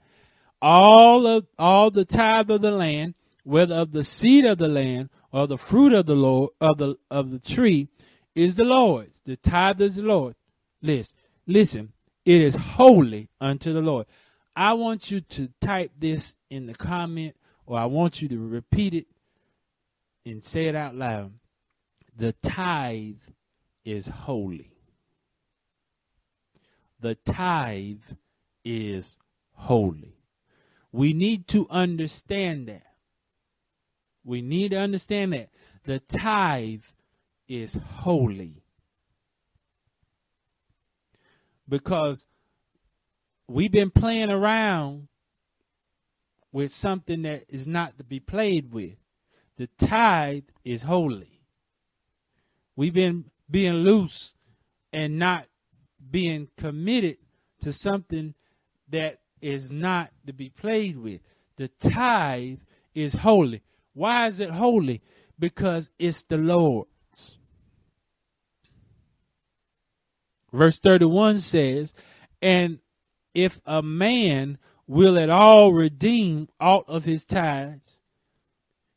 All 0.61 1.25
of 1.27 1.47
all 1.57 1.91
the 1.91 2.03
tithe 2.03 2.51
of 2.51 2.61
the 2.61 2.71
land, 2.71 3.15
whether 3.43 3.75
of 3.75 3.93
the 3.93 4.03
seed 4.03 4.43
of 4.43 4.57
the 4.57 4.67
land 4.67 5.09
or 5.31 5.47
the 5.47 5.57
fruit 5.57 5.93
of 5.93 6.05
the 6.05 6.15
Lord 6.15 6.51
of 6.59 6.77
the 6.77 6.95
of 7.09 7.31
the 7.31 7.39
tree, 7.39 7.87
is 8.35 8.55
the 8.55 8.63
Lord's. 8.63 9.21
The 9.25 9.35
tithe 9.35 9.81
is 9.81 9.95
the 9.95 10.03
Lord. 10.03 10.35
Listen, 10.81 11.17
listen, 11.45 11.93
it 12.25 12.41
is 12.41 12.55
holy 12.55 13.29
unto 13.41 13.73
the 13.73 13.81
Lord. 13.81 14.05
I 14.55 14.73
want 14.73 15.11
you 15.11 15.21
to 15.21 15.49
type 15.61 15.91
this 15.97 16.35
in 16.49 16.65
the 16.65 16.75
comment, 16.75 17.35
or 17.65 17.77
I 17.77 17.85
want 17.85 18.21
you 18.21 18.27
to 18.29 18.37
repeat 18.37 18.93
it 18.93 19.07
and 20.25 20.43
say 20.43 20.65
it 20.65 20.75
out 20.75 20.95
loud. 20.95 21.33
The 22.15 22.33
tithe 22.33 23.21
is 23.85 24.07
holy. 24.07 24.71
The 26.99 27.15
tithe 27.15 28.03
is 28.63 29.17
holy. 29.53 30.17
We 30.91 31.13
need 31.13 31.47
to 31.49 31.67
understand 31.69 32.67
that. 32.67 32.88
We 34.23 34.41
need 34.41 34.71
to 34.71 34.77
understand 34.77 35.33
that. 35.33 35.49
The 35.83 35.99
tithe 35.99 36.83
is 37.47 37.73
holy. 37.73 38.63
Because 41.67 42.25
we've 43.47 43.71
been 43.71 43.91
playing 43.91 44.31
around 44.31 45.07
with 46.51 46.71
something 46.71 47.21
that 47.23 47.45
is 47.49 47.67
not 47.67 47.97
to 47.97 48.03
be 48.03 48.19
played 48.19 48.73
with. 48.73 48.95
The 49.57 49.67
tithe 49.77 50.45
is 50.63 50.83
holy. 50.83 51.41
We've 52.75 52.93
been 52.93 53.25
being 53.49 53.73
loose 53.73 54.35
and 54.93 55.19
not 55.19 55.47
being 56.09 56.49
committed 56.57 57.17
to 57.61 57.73
something 57.73 58.33
that 58.89 59.19
is 59.41 59.71
not 59.71 60.11
to 60.25 60.33
be 60.33 60.49
played 60.49 60.97
with. 60.97 61.21
The 61.57 61.67
tithe 61.67 62.59
is 62.95 63.13
holy. 63.13 63.61
Why 63.93 64.27
is 64.27 64.39
it 64.39 64.51
holy? 64.51 65.01
Because 65.37 65.91
it's 65.99 66.21
the 66.23 66.37
Lord's. 66.37 67.37
Verse 70.51 70.79
31 70.79 71.39
says, 71.39 71.93
And 72.41 72.79
if 73.33 73.61
a 73.65 73.81
man 73.81 74.57
will 74.87 75.17
at 75.17 75.29
all 75.29 75.71
redeem 75.71 76.49
aught 76.59 76.85
of 76.87 77.05
his 77.05 77.23
tithes, 77.23 77.99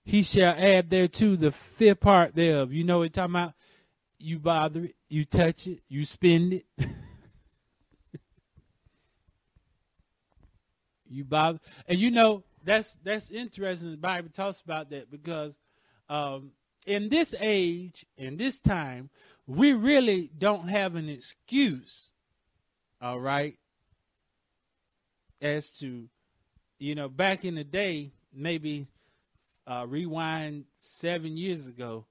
he 0.04 0.22
shall 0.22 0.54
add 0.56 0.90
thereto 0.90 1.36
the 1.36 1.52
fifth 1.52 2.00
part 2.00 2.34
thereof. 2.34 2.72
You 2.72 2.84
know 2.84 2.98
what 3.00 3.12
talking 3.12 3.34
about? 3.34 3.52
You 4.18 4.38
bother 4.38 4.84
it, 4.84 4.96
you 5.08 5.24
touch 5.24 5.66
it, 5.66 5.82
you 5.88 6.04
spend 6.04 6.54
it. 6.54 6.64
you 11.08 11.24
bother 11.24 11.58
and 11.86 11.98
you 11.98 12.10
know 12.10 12.44
that's 12.64 12.94
that's 13.04 13.30
interesting 13.30 13.90
the 13.90 13.96
bible 13.96 14.30
talks 14.32 14.60
about 14.60 14.90
that 14.90 15.10
because 15.10 15.58
um, 16.08 16.52
in 16.86 17.08
this 17.08 17.34
age 17.40 18.04
in 18.16 18.36
this 18.36 18.58
time 18.58 19.10
we 19.46 19.72
really 19.72 20.30
don't 20.38 20.68
have 20.68 20.96
an 20.96 21.08
excuse 21.08 22.10
all 23.00 23.20
right 23.20 23.56
as 25.40 25.70
to 25.70 26.08
you 26.78 26.94
know 26.94 27.08
back 27.08 27.44
in 27.44 27.54
the 27.54 27.64
day 27.64 28.12
maybe 28.32 28.86
uh, 29.66 29.84
rewind 29.88 30.64
seven 30.78 31.36
years 31.36 31.66
ago 31.66 32.06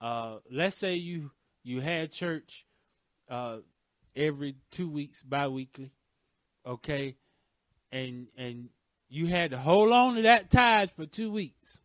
uh, 0.00 0.36
let's 0.50 0.76
say 0.76 0.94
you 0.94 1.30
you 1.62 1.80
had 1.80 2.10
church 2.10 2.66
uh, 3.30 3.58
every 4.16 4.56
two 4.70 4.88
weeks 4.88 5.22
bi-weekly 5.22 5.90
okay 6.66 7.16
and 7.90 8.28
and 8.36 8.68
you 9.12 9.26
had 9.26 9.50
to 9.50 9.58
hold 9.58 9.92
on 9.92 10.14
to 10.14 10.22
that 10.22 10.48
tithe 10.48 10.88
for 10.88 11.04
two 11.04 11.30
weeks. 11.30 11.78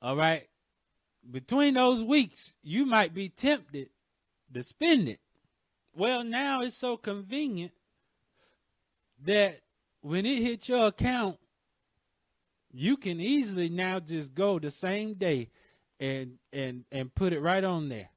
All 0.00 0.14
right. 0.14 0.46
Between 1.28 1.74
those 1.74 2.04
weeks, 2.04 2.56
you 2.62 2.86
might 2.86 3.12
be 3.12 3.28
tempted 3.28 3.88
to 4.54 4.62
spend 4.62 5.08
it. 5.08 5.18
Well, 5.92 6.22
now 6.22 6.60
it's 6.60 6.76
so 6.76 6.96
convenient 6.96 7.72
that 9.24 9.58
when 10.02 10.24
it 10.24 10.40
hits 10.40 10.68
your 10.68 10.86
account, 10.86 11.36
you 12.70 12.96
can 12.96 13.20
easily 13.20 13.68
now 13.68 13.98
just 13.98 14.34
go 14.34 14.60
the 14.60 14.70
same 14.70 15.14
day 15.14 15.50
and 15.98 16.38
and 16.52 16.84
and 16.92 17.12
put 17.12 17.32
it 17.32 17.40
right 17.40 17.64
on 17.64 17.88
there. 17.88 18.10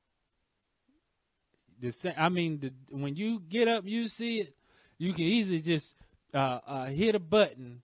The 1.79 1.91
same, 1.91 2.13
I 2.15 2.29
mean, 2.29 2.59
the, 2.59 2.73
when 2.95 3.15
you 3.15 3.39
get 3.39 3.67
up, 3.67 3.85
you 3.87 4.07
see 4.07 4.41
it 4.41 4.53
you 4.99 5.13
can 5.13 5.23
easily 5.23 5.61
just 5.61 5.95
uh, 6.33 6.59
uh, 6.65 6.85
hit 6.85 7.15
a 7.15 7.19
button 7.19 7.81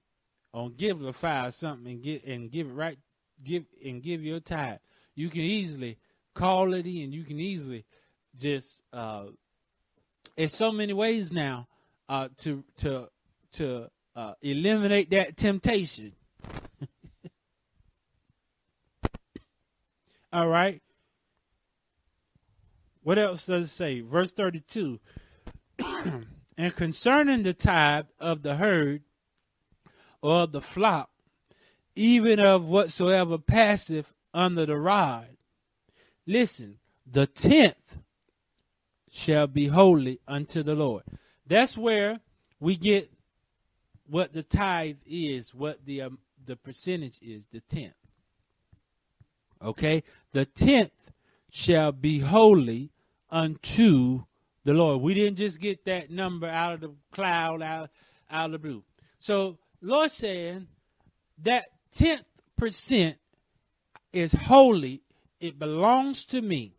on 0.54 0.72
Givelify 0.72 1.48
or 1.48 1.52
something 1.52 1.92
and 1.92 2.02
get 2.04 2.24
and 2.26 2.52
give 2.52 2.68
it 2.68 2.74
right 2.74 2.98
give 3.44 3.66
and 3.84 4.02
give 4.02 4.24
your 4.24 4.40
tithe. 4.40 4.80
You 5.16 5.30
can 5.30 5.42
easily 5.42 5.98
call 6.34 6.74
it 6.74 6.86
in. 6.86 7.12
You 7.12 7.24
can 7.24 7.40
easily 7.40 7.86
just 8.38 8.82
uh, 8.94 9.26
it's 10.38 10.56
so 10.56 10.72
many 10.72 10.94
ways 10.94 11.32
now 11.32 11.68
uh, 12.10 12.30
to 12.38 12.64
to 12.78 13.10
to 13.54 13.90
uh, 14.16 14.34
eliminate 14.42 15.10
that 15.12 15.38
temptation. 15.38 16.14
All 20.34 20.48
right. 20.48 20.82
What 23.04 23.20
else 23.20 23.46
does 23.46 23.68
it 23.68 23.70
say? 23.70 24.02
Verse 24.02 24.32
32. 24.32 25.00
And 26.58 26.76
concerning 26.76 27.44
the 27.44 27.54
tithe 27.54 28.06
of 28.20 28.44
the 28.44 28.56
herd 28.56 29.04
or 30.22 30.42
of 30.42 30.52
the 30.52 30.62
flock, 30.62 31.10
even 31.96 32.40
of 32.40 32.66
whatsoever 32.66 33.38
passeth 33.38 34.14
under 34.34 34.66
the 34.66 34.78
rod, 34.78 35.28
listen, 36.26 36.78
the 37.06 37.28
tenth 37.28 37.98
shall 39.12 39.48
be 39.48 39.68
holy 39.68 40.20
unto 40.28 40.64
the 40.64 40.76
Lord. 40.76 41.04
That's 41.46 41.78
where 41.78 42.20
we 42.60 42.76
get 42.76 43.12
what 44.08 44.34
the 44.34 44.44
tithe 44.44 44.98
is, 45.06 45.54
what 45.54 45.86
the 45.86 46.04
um, 46.04 46.20
the 46.46 46.56
percentage 46.56 47.20
is, 47.22 47.46
the 47.48 47.62
tenth. 47.62 47.96
Okay, 49.62 50.04
the 50.32 50.46
tenth 50.46 51.12
shall 51.50 51.92
be 51.92 52.20
holy 52.20 52.92
unto 53.32 54.26
the 54.66 54.74
Lord. 54.74 55.02
We 55.02 55.14
didn't 55.14 55.38
just 55.38 55.62
get 55.62 55.86
that 55.86 56.10
number 56.12 56.48
out 56.48 56.74
of 56.74 56.82
the 56.82 56.94
cloud, 57.12 57.62
out, 57.62 57.90
out 58.30 58.48
of 58.48 58.52
the 58.52 58.60
blue. 58.60 58.84
So, 59.18 59.58
Lord 59.82 60.12
saying 60.12 60.68
that 61.44 61.64
10th 61.96 62.26
percent 62.58 63.18
is 64.12 64.34
holy. 64.34 65.02
It 65.40 65.60
belongs 65.60 66.26
to 66.28 66.42
me. 66.42 66.74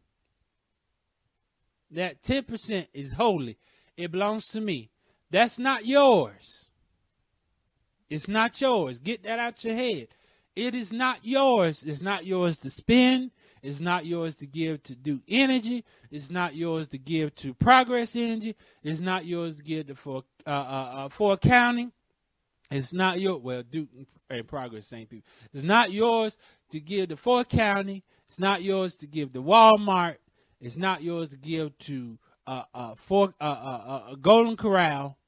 That 1.92 2.22
10% 2.22 2.88
is 2.92 3.12
holy. 3.12 3.58
It 3.96 4.10
belongs 4.10 4.48
to 4.48 4.60
me. 4.60 4.90
That's 5.30 5.58
not 5.58 5.86
yours. 5.86 6.68
It's 8.10 8.28
not 8.28 8.60
yours. 8.60 8.98
Get 8.98 9.22
that 9.24 9.38
out 9.38 9.62
your 9.64 9.74
head. 9.74 10.08
It 10.54 10.74
is 10.74 10.92
not 10.92 11.20
yours. 11.22 11.82
It's 11.82 12.02
not 12.02 12.24
yours 12.24 12.58
to 12.58 12.70
spend. 12.70 13.30
It's 13.66 13.80
not 13.80 14.06
yours 14.06 14.36
to 14.36 14.46
give 14.46 14.80
to 14.84 14.94
Duke 14.94 15.22
Energy. 15.26 15.84
It's 16.12 16.30
not 16.30 16.54
yours 16.54 16.86
to 16.88 16.98
give 16.98 17.34
to 17.36 17.52
progress 17.52 18.14
energy. 18.14 18.54
It's 18.84 19.00
not 19.00 19.26
yours 19.26 19.56
to 19.56 19.64
give 19.64 19.88
to 19.88 19.96
for 19.96 20.22
uh, 20.46 20.50
uh, 20.50 20.90
uh, 20.94 21.08
for 21.08 21.32
accounting. 21.32 21.90
It's 22.70 22.92
not 22.92 23.18
your 23.18 23.38
well 23.38 23.64
Duke 23.64 23.88
and 24.30 24.46
progress 24.46 24.86
same 24.86 25.06
people. 25.08 25.28
It's 25.52 25.64
not 25.64 25.90
yours 25.90 26.38
to 26.70 26.78
give 26.78 27.08
to 27.08 27.16
for 27.16 27.40
accounting. 27.40 28.02
It's 28.28 28.38
not 28.38 28.62
yours 28.62 28.94
to 28.98 29.08
give 29.08 29.32
to 29.32 29.42
Walmart. 29.42 30.18
It's 30.60 30.76
not 30.76 31.02
yours 31.02 31.30
to 31.30 31.36
give 31.36 31.76
to 31.78 32.20
uh, 32.46 32.62
uh, 32.72 32.94
for 32.94 33.32
uh, 33.40 33.44
uh, 33.44 34.02
uh, 34.10 34.14
Golden 34.14 34.56
Corral. 34.56 35.18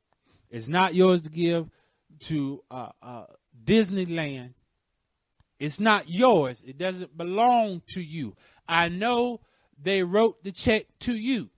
It's 0.48 0.68
not 0.68 0.94
yours 0.94 1.22
to 1.22 1.30
give 1.30 1.68
to 2.20 2.62
uh, 2.70 2.90
uh, 3.02 3.24
Disneyland. 3.64 4.54
It's 5.58 5.80
not 5.80 6.08
yours. 6.08 6.62
It 6.66 6.78
doesn't 6.78 7.16
belong 7.16 7.82
to 7.88 8.00
you. 8.00 8.36
I 8.68 8.88
know 8.88 9.40
they 9.80 10.02
wrote 10.02 10.42
the 10.44 10.52
check 10.52 10.86
to 11.00 11.14
you. 11.14 11.50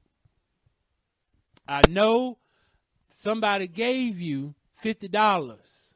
I 1.69 1.83
know 1.89 2.39
somebody 3.09 3.67
gave 3.67 4.21
you 4.21 4.55
$50. 4.83 5.95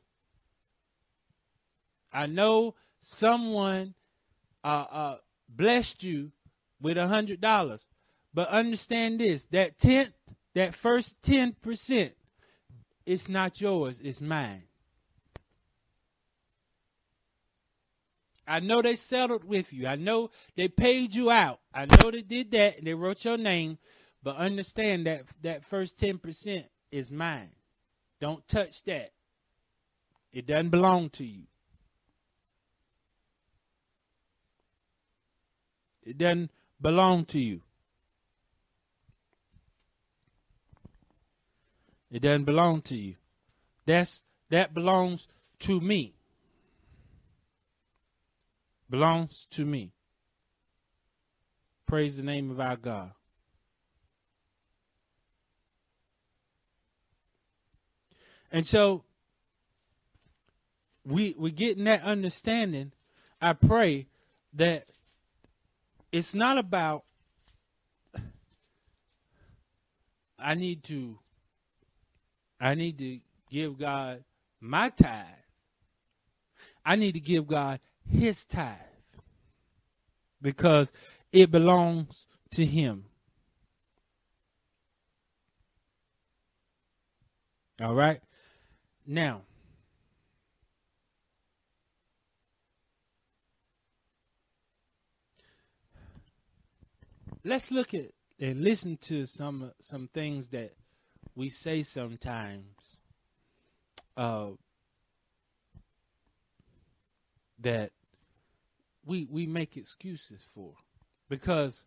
I 2.13 2.27
know 2.27 2.75
someone 2.99 3.95
uh, 4.63 4.87
uh, 4.91 5.17
blessed 5.49 6.05
you 6.05 6.31
with 6.81 6.99
a 6.99 7.03
$100. 7.03 7.87
But 8.33 8.49
understand 8.49 9.21
this 9.21 9.45
that 9.47 9.79
10th, 9.79 10.13
that 10.55 10.75
first 10.75 11.21
10%, 11.23 12.13
it's 13.07 13.29
not 13.29 13.61
yours, 13.61 14.01
it's 14.01 14.21
mine. 14.21 14.65
I 18.47 18.61
know 18.61 18.83
they 18.83 18.97
settled 18.97 19.45
with 19.45 19.73
you. 19.73 19.87
I 19.87 19.97
know 19.97 20.31
they 20.57 20.69
paid 20.69 21.15
you 21.15 21.31
out. 21.31 21.61
I 21.73 21.87
know 21.87 22.11
they 22.11 22.23
did 22.23 22.51
that 22.53 22.85
they 22.85 22.95
wrote 22.95 23.25
your 23.25 23.39
name, 23.39 23.79
but 24.23 24.37
understand 24.37 25.07
that 25.07 25.23
that 25.43 25.65
first 25.65 25.99
10% 25.99 26.65
is 26.91 27.11
mine. 27.11 27.51
Don't 28.21 28.47
touch 28.47 28.83
that. 28.85 29.13
It 30.33 30.47
doesn't 30.47 30.71
belong 30.71 31.11
to 31.11 31.25
you. 31.25 31.45
It 36.03 36.19
doesn't 36.19 36.51
belong 36.81 37.25
to 37.27 37.39
you. 37.39 37.63
It 42.11 42.21
doesn't 42.21 42.45
belong 42.45 42.83
to 42.83 42.97
you. 42.97 43.15
That's 43.87 44.23
that 44.51 44.75
belongs 44.75 45.27
to 45.61 45.81
me 45.81 46.15
belongs 48.95 49.47
to 49.47 49.65
me. 49.65 49.91
Praise 51.85 52.17
the 52.17 52.23
name 52.23 52.49
of 52.49 52.61
our 52.61 52.77
God. 52.77 53.11
And 58.53 58.65
so 58.65 59.03
we 61.05 61.35
we 61.37 61.51
getting 61.51 61.83
that 61.85 62.05
understanding. 62.05 62.93
I 63.43 63.55
pray 63.55 64.07
that 64.53 64.85
it's 66.13 66.33
not 66.33 66.57
about 66.57 67.03
I 70.39 70.55
need 70.55 70.85
to 70.85 71.19
I 72.61 72.77
need 72.77 72.99
to 72.99 73.19
give 73.51 73.77
God 73.77 74.23
my 74.61 74.91
tithe. 74.91 75.27
I 76.87 76.95
need 76.95 77.15
to 77.15 77.21
give 77.21 77.49
God 77.49 77.81
his 78.09 78.45
tithe. 78.45 78.79
Because 80.41 80.93
it 81.33 81.51
belongs 81.51 82.27
to 82.53 82.65
him. 82.65 83.07
All 87.83 87.95
right. 87.95 88.21
Now, 89.07 89.43
let's 97.45 97.71
look 97.71 97.95
at 97.95 98.13
and 98.41 98.63
listen 98.63 98.97
to 98.97 99.27
some 99.27 99.73
some 99.81 100.09
things 100.09 100.49
that 100.49 100.73
we 101.37 101.49
say 101.49 101.83
sometimes 101.83 103.01
uh, 104.17 104.51
that 107.61 107.93
we 109.05 109.27
we 109.31 109.47
make 109.47 109.77
excuses 109.77 110.43
for. 110.43 110.75
Because 111.29 111.87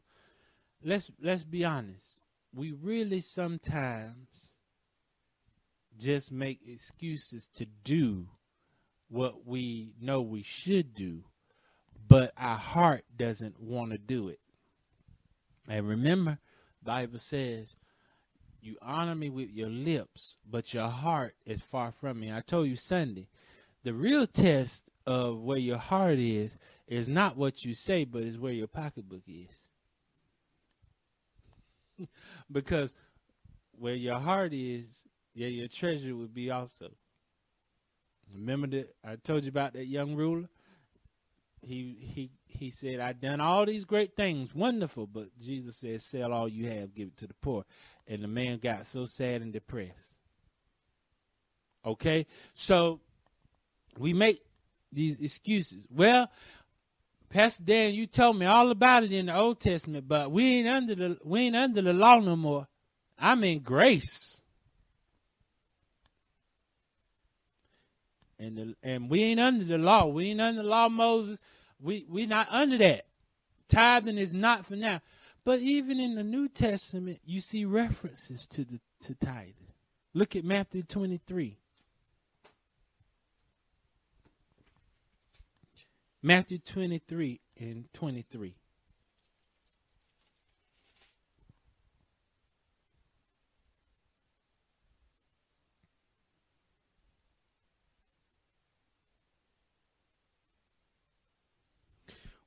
let's 0.84 1.12
let's 1.22 1.44
be 1.44 1.66
honest. 1.66 2.20
We 2.54 2.72
really 2.72 3.20
sometimes 3.20 4.58
just 5.98 6.32
make 6.32 6.60
excuses 6.68 7.48
to 7.56 7.66
do 7.66 8.28
what 9.10 9.46
we 9.46 9.94
know 10.00 10.22
we 10.22 10.44
should 10.44 10.94
do 10.94 11.24
but 12.08 12.32
our 12.38 12.58
heart 12.58 13.04
doesn't 13.16 13.60
want 13.60 13.92
to 13.92 13.98
do 13.98 14.30
it. 14.30 14.40
And 15.68 15.88
remember, 15.88 16.40
Bible 16.82 17.20
says, 17.20 17.76
you 18.62 18.78
honor 18.82 19.16
me 19.16 19.30
with 19.30 19.50
your 19.50 19.70
lips, 19.70 20.38
but 20.50 20.74
your 20.74 20.88
heart 20.88 21.36
is 21.46 21.62
far 21.62 21.92
from 21.92 22.20
me. 22.20 22.32
I 22.32 22.42
told 22.42 22.68
you 22.68 22.76
Sunday, 22.76 23.28
the 23.84 23.94
real 23.94 24.28
test 24.28 24.84
of 25.06 25.40
where 25.40 25.58
your 25.58 25.78
heart 25.78 26.20
is 26.20 26.58
is 26.88 27.08
not 27.08 27.38
what 27.38 27.63
you 27.63 27.74
say, 27.74 28.04
but 28.04 28.24
is 28.24 28.38
where 28.38 28.54
your 28.54 28.68
pocketbook 28.68 29.24
is. 29.28 29.70
because 32.52 32.94
where 33.72 33.96
your 33.96 34.20
heart 34.20 34.54
is, 34.54 35.06
yeah, 35.34 35.48
your 35.48 35.68
treasure 35.68 36.16
would 36.16 36.34
be 36.34 36.52
also. 36.52 36.92
Remember 38.34 38.68
that 38.68 38.96
I 39.06 39.16
told 39.16 39.44
you 39.44 39.50
about 39.50 39.74
that 39.74 39.88
young 39.88 40.16
ruler? 40.16 40.50
he 41.62 41.98
he 42.00 42.32
he 42.46 42.72
said, 42.72 43.00
"I 43.00 43.13
done 43.13 43.42
all 43.42 43.66
these 43.66 43.86
great 43.86 44.16
things, 44.16 44.54
wonderful." 44.54 45.08
But 45.08 45.38
Jesus 45.40 45.78
said, 45.78 46.02
"Sell 46.02 46.34
all 46.34 46.48
you 46.48 46.68
have, 46.68 46.94
give 46.94 47.10
it 47.10 47.18
to 47.18 47.28
the 47.28 47.34
poor." 47.36 47.66
And 48.08 48.24
the 48.24 48.28
man 48.28 48.58
got 48.58 48.86
so 48.86 49.06
sad 49.06 49.42
and 49.42 49.52
depressed. 49.52 50.18
Okay, 51.86 52.26
so 52.54 53.02
we 53.98 54.14
make 54.14 54.42
these 54.92 55.22
excuses. 55.22 55.88
Well, 55.90 56.30
Pastor 57.30 57.64
Dan, 57.64 57.94
you 57.94 58.08
told 58.08 58.38
me 58.38 58.46
all 58.46 58.72
about 58.72 59.04
it 59.04 59.12
in 59.12 59.26
the 59.26 59.36
Old 59.36 59.60
Testament, 59.60 60.08
but 60.08 60.32
we 60.32 60.60
ain't 60.60 60.68
under 60.68 60.96
the 60.96 61.18
we 61.26 61.42
ain't 61.42 61.56
under 61.56 61.82
the 61.82 61.94
law 61.94 62.20
no 62.20 62.36
more. 62.36 62.68
I'm 63.20 63.44
in 63.44 63.60
grace. 63.60 64.42
And 68.40 68.58
the, 68.58 68.76
and 68.84 69.10
we 69.10 69.24
ain't 69.24 69.40
under 69.40 69.66
the 69.66 69.80
law. 69.80 70.06
We 70.06 70.30
ain't 70.30 70.42
under 70.42 70.62
the 70.62 70.70
law, 70.70 70.90
Moses. 70.90 71.40
We 71.82 72.06
we 72.08 72.26
not 72.28 72.48
under 72.52 72.78
that. 72.78 73.06
Tithing 73.68 74.18
is 74.18 74.34
not 74.34 74.66
for 74.66 74.76
now. 74.76 75.02
But 75.44 75.60
even 75.60 76.00
in 76.00 76.16
the 76.16 76.24
New 76.24 76.48
Testament, 76.48 77.20
you 77.26 77.42
see 77.42 77.66
references 77.66 78.46
to 78.48 78.64
the 78.64 78.80
to 79.02 79.16
tithing. 79.16 79.54
Look 80.14 80.36
at 80.36 80.44
Matthew 80.44 80.84
23. 80.84 81.58
Matthew 86.22 86.58
23 86.58 87.40
and 87.60 87.86
23. 87.94 88.56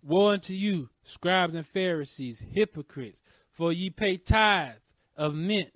Woe 0.03 0.31
unto 0.31 0.55
you, 0.55 0.89
scribes 1.03 1.55
and 1.55 1.67
Pharisees, 1.67 2.41
hypocrites, 2.41 3.23
for 3.51 3.73
ye 3.73 3.91
pay 3.91 4.17
tithe 4.17 4.77
of 5.17 5.35
mint 5.35 5.73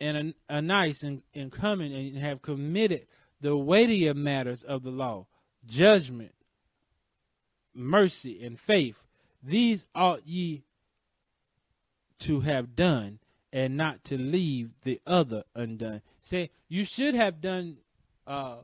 and 0.00 0.34
anise 0.48 1.02
and, 1.02 1.22
and 1.34 1.52
cummin 1.52 1.92
and 1.92 2.18
have 2.18 2.42
committed 2.42 3.06
the 3.40 3.56
weightier 3.56 4.14
matters 4.14 4.62
of 4.62 4.82
the 4.82 4.90
law, 4.90 5.26
judgment, 5.66 6.34
mercy, 7.74 8.44
and 8.44 8.58
faith. 8.58 9.04
These 9.42 9.86
ought 9.94 10.26
ye 10.26 10.64
to 12.20 12.40
have 12.40 12.74
done, 12.76 13.18
and 13.52 13.76
not 13.76 14.04
to 14.04 14.18
leave 14.18 14.70
the 14.82 15.00
other 15.06 15.44
undone. 15.54 16.02
Say, 16.20 16.50
you 16.68 16.84
should 16.84 17.14
have 17.14 17.40
done 17.40 17.76
uh, 18.26 18.58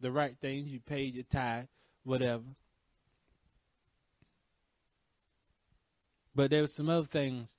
the 0.00 0.12
right 0.12 0.36
things. 0.40 0.70
You 0.70 0.80
paid 0.80 1.14
your 1.14 1.24
tithe, 1.24 1.66
whatever. 2.04 2.44
But 6.34 6.50
there 6.50 6.62
were 6.62 6.68
some 6.68 6.88
other 6.88 7.06
things 7.06 7.58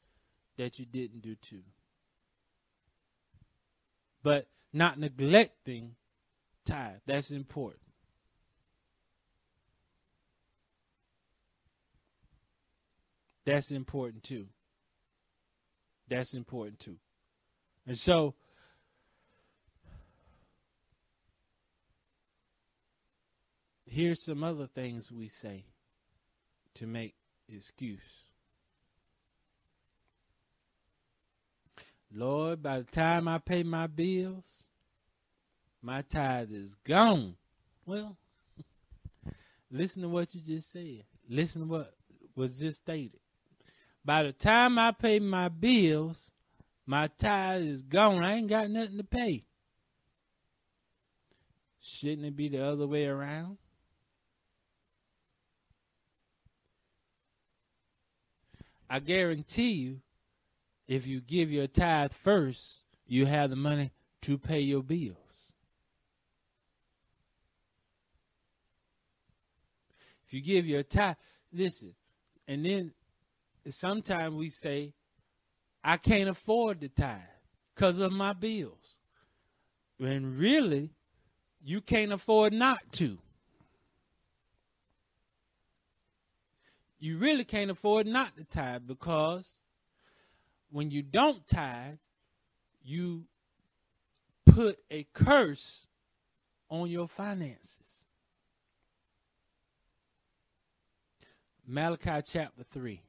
that 0.57 0.79
you 0.79 0.85
didn't 0.85 1.21
do 1.21 1.35
too. 1.35 1.63
But 4.23 4.47
not 4.73 4.97
neglecting 4.99 5.95
tithe, 6.65 6.99
that's 7.05 7.31
important. 7.31 7.84
That's 13.45 13.71
important 13.71 14.23
too. 14.23 14.47
That's 16.07 16.33
important 16.33 16.79
too. 16.79 16.97
And 17.87 17.97
so, 17.97 18.33
here's 23.89 24.23
some 24.23 24.43
other 24.43 24.67
things 24.67 25.11
we 25.11 25.27
say 25.27 25.65
to 26.75 26.87
make 26.87 27.15
excuse. 27.47 28.23
Lord, 32.11 32.63
by 32.63 32.79
the 32.79 32.91
time 32.91 33.27
I 33.27 33.39
pay 33.39 33.63
my 33.63 33.87
bills, 33.87 34.63
my 35.81 36.01
tithe 36.01 36.51
is 36.51 36.75
gone. 36.83 37.35
Well, 37.85 38.17
listen 39.71 40.01
to 40.01 40.09
what 40.09 40.33
you 40.33 40.41
just 40.41 40.71
said. 40.71 41.03
Listen 41.29 41.63
to 41.63 41.67
what 41.67 41.93
was 42.35 42.59
just 42.59 42.81
stated. 42.81 43.19
By 44.05 44.21
the 44.21 44.31
time 44.31 44.77
I 44.77 44.91
pay 44.91 45.19
my 45.19 45.49
bills, 45.49 46.31
my 46.85 47.07
tithe 47.07 47.63
is 47.63 47.81
gone. 47.81 48.23
I 48.23 48.35
ain't 48.35 48.47
got 48.47 48.69
nothing 48.69 48.97
to 48.97 49.03
pay. 49.03 49.45
Shouldn't 51.81 52.25
it 52.25 52.35
be 52.35 52.47
the 52.47 52.63
other 52.63 52.85
way 52.85 53.07
around? 53.07 53.57
I 58.87 58.99
guarantee 58.99 59.71
you, 59.71 60.01
if 60.87 61.07
you 61.07 61.19
give 61.19 61.51
your 61.51 61.65
tithe 61.65 62.13
first, 62.13 62.85
you 63.07 63.25
have 63.25 63.49
the 63.49 63.55
money 63.55 63.91
to 64.21 64.37
pay 64.37 64.59
your 64.59 64.83
bills. 64.83 65.53
If 70.27 70.33
you 70.33 70.41
give 70.41 70.67
your 70.67 70.83
tithe, 70.83 71.15
listen, 71.51 71.95
and 72.47 72.63
then 72.63 72.93
sometimes 73.73 74.35
we 74.35 74.49
say, 74.49 74.93
I 75.83 75.97
can't 75.97 76.29
afford 76.29 76.81
the 76.81 76.89
tithe 76.89 77.19
because 77.73 77.99
of 77.99 78.11
my 78.11 78.33
bills. 78.33 78.99
When 79.97 80.37
really, 80.37 80.91
you 81.63 81.81
can't 81.81 82.11
afford 82.11 82.53
not 82.53 82.77
to. 82.93 83.17
You 86.99 87.17
really 87.17 87.43
can't 87.43 87.71
afford 87.71 88.07
not 88.07 88.35
to 88.37 88.43
tithe 88.43 88.83
because 88.87 89.61
when 90.71 90.91
you 90.91 91.01
don't 91.01 91.47
tithe, 91.47 91.97
you 92.83 93.25
put 94.45 94.77
a 94.89 95.05
curse 95.13 95.87
on 96.69 96.89
your 96.89 97.07
finances. 97.07 98.05
Malachi 101.67 102.21
chapter 102.23 102.63
3. 102.71 103.01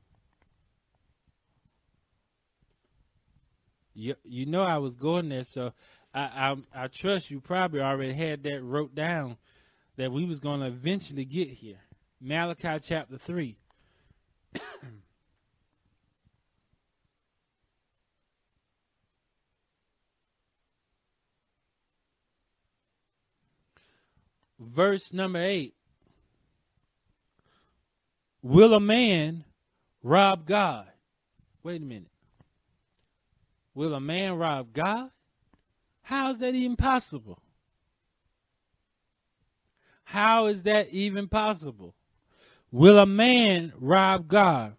You, 3.97 4.15
you 4.25 4.45
know 4.45 4.63
I 4.63 4.77
was 4.77 4.95
going 4.95 5.31
there, 5.31 5.43
so 5.43 5.73
I, 6.13 6.55
I, 6.75 6.85
I 6.85 6.89
trust 6.89 7.31
you 7.31 7.41
probably 7.41 7.81
already 7.81 8.13
had 8.13 8.43
that 8.43 8.63
wrote 8.63 8.95
down 8.95 9.39
that 9.97 10.13
we 10.13 10.27
was 10.27 10.39
going 10.39 10.61
to 10.61 10.67
eventually 10.67 11.25
get 11.25 11.49
here. 11.49 11.79
Malachi 12.21 12.79
chapter 12.83 13.17
3. 13.17 13.57
verse 24.59 25.13
number 25.13 25.39
8 25.39 25.75
Will 28.43 28.75
a 28.75 28.81
man 28.81 29.45
rob 30.03 30.47
God? 30.47 30.87
Wait 31.63 31.83
a 31.83 31.85
minute. 31.85 32.11
Will 33.77 33.93
a 33.93 34.01
man 34.01 34.39
rob 34.39 34.73
God? 34.73 35.11
How 36.01 36.31
is 36.31 36.39
that 36.39 36.55
even 36.55 36.77
possible? 36.77 37.43
How 40.05 40.47
is 40.47 40.63
that 40.63 40.89
even 40.89 41.29
possible? 41.29 41.95
Will 42.73 42.99
a 42.99 43.05
man 43.05 43.75
rob 43.79 44.29
God? 44.29 44.77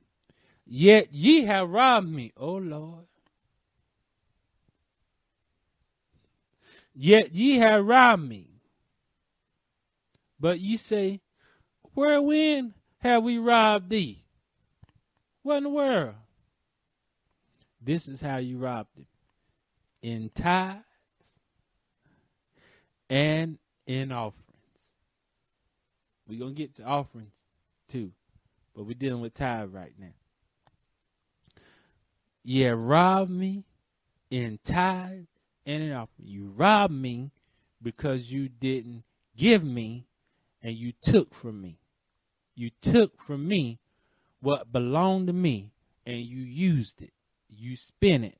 Yet 0.66 1.14
ye 1.14 1.44
have 1.44 1.70
robbed 1.70 2.10
me, 2.10 2.34
O 2.36 2.54
Lord. 2.56 3.06
Yet 6.96 7.36
ye 7.36 7.60
have 7.60 7.86
robbed 7.86 8.24
me. 8.24 8.50
But 10.40 10.60
ye 10.60 10.76
say, 10.76 11.22
Wherein 11.94 12.74
have 12.98 13.22
we 13.22 13.38
robbed 13.38 13.92
thee? 13.92 14.26
What 15.44 15.58
in 15.58 15.64
the 15.66 15.70
world? 15.70 16.16
This 17.88 18.10
is 18.10 18.20
how 18.20 18.36
you 18.36 18.58
robbed 18.58 19.00
it. 19.00 19.08
In 20.02 20.30
tithes 20.36 20.84
and 23.10 23.58
in 23.86 24.12
offerings. 24.12 24.92
We're 26.28 26.40
going 26.40 26.54
to 26.54 26.58
get 26.58 26.76
to 26.76 26.84
offerings 26.84 27.46
too, 27.88 28.12
but 28.76 28.84
we're 28.84 28.94
dealing 28.94 29.22
with 29.22 29.36
tithe 29.36 29.74
right 29.74 29.94
now. 29.98 30.14
Yeah, 32.44 32.74
robbed 32.76 33.32
me 33.32 33.64
in 34.30 34.60
tithe 34.66 35.24
and 35.66 35.82
in 35.82 35.94
offering. 35.94 36.28
You 36.28 36.52
robbed 36.58 36.94
me 36.94 37.32
because 37.82 38.30
you 38.30 38.50
didn't 38.50 39.06
give 39.38 39.64
me 39.64 40.08
and 40.62 40.76
you 40.76 40.92
took 41.02 41.34
from 41.34 41.62
me. 41.62 41.80
You 42.54 42.70
took 42.82 43.22
from 43.22 43.48
me 43.48 43.80
what 44.42 44.74
belonged 44.74 45.28
to 45.28 45.34
me 45.34 45.72
and 46.06 46.18
you 46.18 46.42
used 46.42 47.02
it. 47.02 47.14
You 47.50 47.76
spent 47.76 48.26
it. 48.26 48.38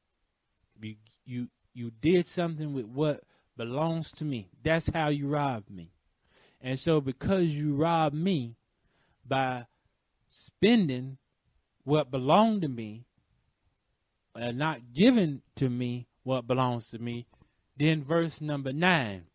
You 0.82 0.96
you 1.26 1.48
you 1.74 1.92
did 2.02 2.28
something 2.28 2.74
with 2.74 2.86
what 2.86 3.24
belongs 3.56 4.12
to 4.14 4.26
me. 4.26 4.50
That's 4.64 4.90
how 4.90 5.10
you 5.10 5.28
robbed 5.28 5.70
me. 5.70 5.92
And 6.62 6.78
so 6.78 7.02
because 7.02 7.50
you 7.50 7.76
robbed 7.76 8.16
me 8.16 8.56
by 9.28 9.68
spending 10.30 11.18
what 11.84 12.12
belonged 12.12 12.62
to 12.64 12.68
me 12.68 13.06
and 14.36 14.58
not 14.58 14.94
giving 14.94 15.42
to 15.56 15.70
me 15.70 16.08
what 16.24 16.48
belongs 16.48 16.88
to 16.90 17.00
me, 17.00 17.28
then 17.78 18.02
verse 18.02 18.42
number 18.42 18.74
nine, 18.74 19.26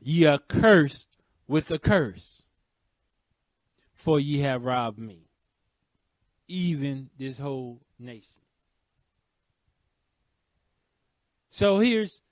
ye 0.00 0.26
are 0.26 0.38
cursed 0.38 1.08
with 1.46 1.70
a 1.70 1.78
curse, 1.78 2.42
for 3.94 4.20
ye 4.20 4.40
have 4.40 4.64
robbed 4.64 4.98
me, 4.98 5.28
even 6.46 7.10
this 7.18 7.38
whole 7.38 7.80
nation. 7.98 8.37
So 11.58 11.80
here's 11.80 12.22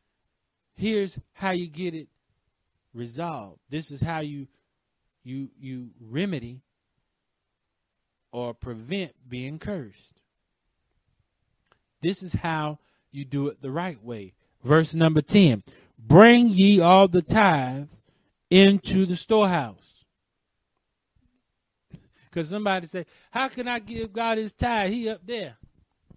here's 0.76 1.18
how 1.32 1.50
you 1.50 1.66
get 1.66 1.96
it 1.96 2.06
resolved. 2.94 3.58
This 3.68 3.90
is 3.90 4.00
how 4.00 4.20
you 4.20 4.46
you 5.24 5.50
you 5.58 5.90
remedy 6.00 6.60
or 8.30 8.54
prevent 8.54 9.14
being 9.28 9.58
cursed. 9.58 10.22
This 12.02 12.22
is 12.22 12.34
how 12.34 12.78
you 13.10 13.24
do 13.24 13.48
it 13.48 13.60
the 13.60 13.72
right 13.72 14.00
way. 14.00 14.34
Verse 14.62 14.94
number 14.94 15.22
10 15.22 15.64
Bring 15.98 16.48
ye 16.50 16.78
all 16.80 17.08
the 17.08 17.20
tithes 17.20 18.00
into 18.48 19.06
the 19.06 19.16
storehouse. 19.16 20.04
Because 22.30 22.50
somebody 22.50 22.86
say, 22.86 23.06
How 23.32 23.48
can 23.48 23.66
I 23.66 23.80
give 23.80 24.12
God 24.12 24.38
his 24.38 24.52
tithe? 24.52 24.92
He 24.92 25.08
up 25.08 25.26
there. 25.26 25.56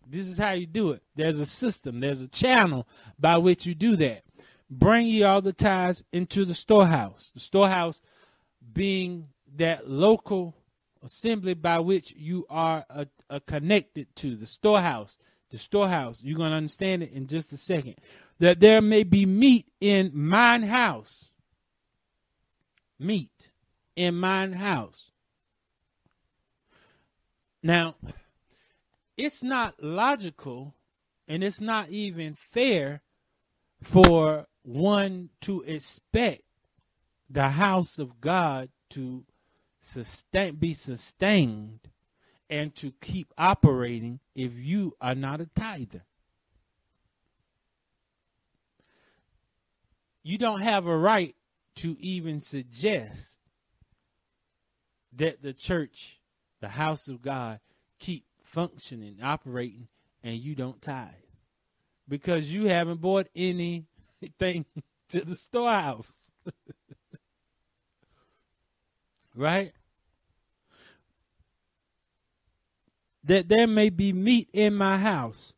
This 0.09 0.27
is 0.27 0.37
how 0.37 0.51
you 0.51 0.65
do 0.65 0.91
it. 0.91 1.03
There's 1.15 1.39
a 1.39 1.45
system, 1.45 1.99
there's 1.99 2.21
a 2.21 2.27
channel 2.27 2.87
by 3.19 3.37
which 3.37 3.65
you 3.65 3.75
do 3.75 3.95
that. 3.97 4.23
Bring 4.69 5.07
ye 5.07 5.23
all 5.23 5.41
the 5.41 5.53
tithes 5.53 6.03
into 6.11 6.45
the 6.45 6.53
storehouse. 6.53 7.31
The 7.33 7.39
storehouse 7.39 8.01
being 8.73 9.27
that 9.55 9.89
local 9.89 10.55
assembly 11.03 11.53
by 11.53 11.79
which 11.79 12.13
you 12.15 12.45
are 12.49 12.85
uh, 12.89 13.05
uh, 13.29 13.39
connected 13.45 14.15
to, 14.17 14.35
the 14.35 14.45
storehouse. 14.45 15.17
The 15.49 15.57
storehouse. 15.57 16.23
You're 16.23 16.37
going 16.37 16.51
to 16.51 16.57
understand 16.57 17.03
it 17.03 17.11
in 17.11 17.27
just 17.27 17.51
a 17.53 17.57
second. 17.57 17.95
That 18.39 18.59
there 18.59 18.81
may 18.81 19.03
be 19.03 19.25
meat 19.25 19.67
in 19.81 20.11
mine 20.13 20.63
house. 20.63 21.31
Meat 22.99 23.51
in 23.95 24.15
mine 24.15 24.53
house. 24.53 25.11
Now, 27.63 27.95
it's 29.19 29.43
not 29.43 29.83
logical 29.83 30.73
and 31.27 31.43
it's 31.43 31.59
not 31.59 31.89
even 31.89 32.33
fair 32.33 33.01
for 33.81 34.47
one 34.63 35.29
to 35.41 35.61
expect 35.63 36.43
the 37.29 37.49
house 37.49 37.99
of 37.99 38.21
God 38.21 38.69
to 38.91 39.25
sustain 39.81 40.55
be 40.55 40.73
sustained 40.73 41.81
and 42.49 42.73
to 42.75 42.93
keep 43.01 43.33
operating 43.37 44.21
if 44.35 44.57
you 44.57 44.95
are 45.01 45.15
not 45.15 45.41
a 45.41 45.47
tither. 45.47 46.05
You 50.23 50.37
don't 50.37 50.61
have 50.61 50.87
a 50.87 50.97
right 50.97 51.35
to 51.75 51.97
even 51.99 52.39
suggest 52.39 53.39
that 55.11 55.41
the 55.41 55.53
church, 55.53 56.21
the 56.61 56.69
house 56.69 57.09
of 57.09 57.21
God, 57.21 57.59
keep 57.99 58.23
functioning, 58.49 59.17
operating, 59.21 59.87
and 60.23 60.35
you 60.35 60.55
don't 60.55 60.81
tithe. 60.81 61.09
Because 62.07 62.53
you 62.53 62.65
haven't 62.65 63.01
bought 63.01 63.27
anything 63.35 63.85
to 65.09 65.21
the 65.21 65.35
storehouse. 65.35 66.31
right? 69.35 69.71
That 73.23 73.47
there 73.47 73.67
may 73.67 73.89
be 73.89 74.11
meat 74.11 74.49
in 74.51 74.73
my 74.73 74.97
house, 74.97 75.55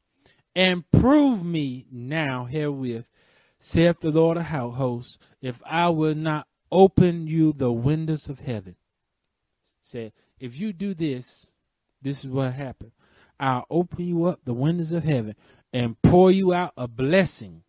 and 0.55 0.89
prove 0.91 1.45
me 1.45 1.87
now 1.89 2.45
herewith, 2.45 3.09
saith 3.57 3.99
the 3.99 4.11
Lord 4.11 4.37
of 4.37 4.45
hosts, 4.47 5.17
if 5.41 5.61
I 5.65 5.89
will 5.89 6.15
not 6.15 6.47
open 6.71 7.27
you 7.27 7.53
the 7.53 7.71
windows 7.71 8.27
of 8.27 8.39
heaven. 8.39 8.75
Said, 9.81 10.11
if 10.39 10.59
you 10.59 10.73
do 10.73 10.93
this, 10.93 11.51
this 12.01 12.23
is 12.23 12.29
what 12.29 12.53
happened. 12.53 12.91
I'll 13.39 13.65
open 13.69 14.05
you 14.05 14.25
up 14.25 14.41
the 14.43 14.53
windows 14.53 14.91
of 14.91 15.03
heaven 15.03 15.35
and 15.73 15.99
pour 16.01 16.31
you 16.31 16.53
out 16.53 16.73
a 16.77 16.87
blessing 16.87 17.63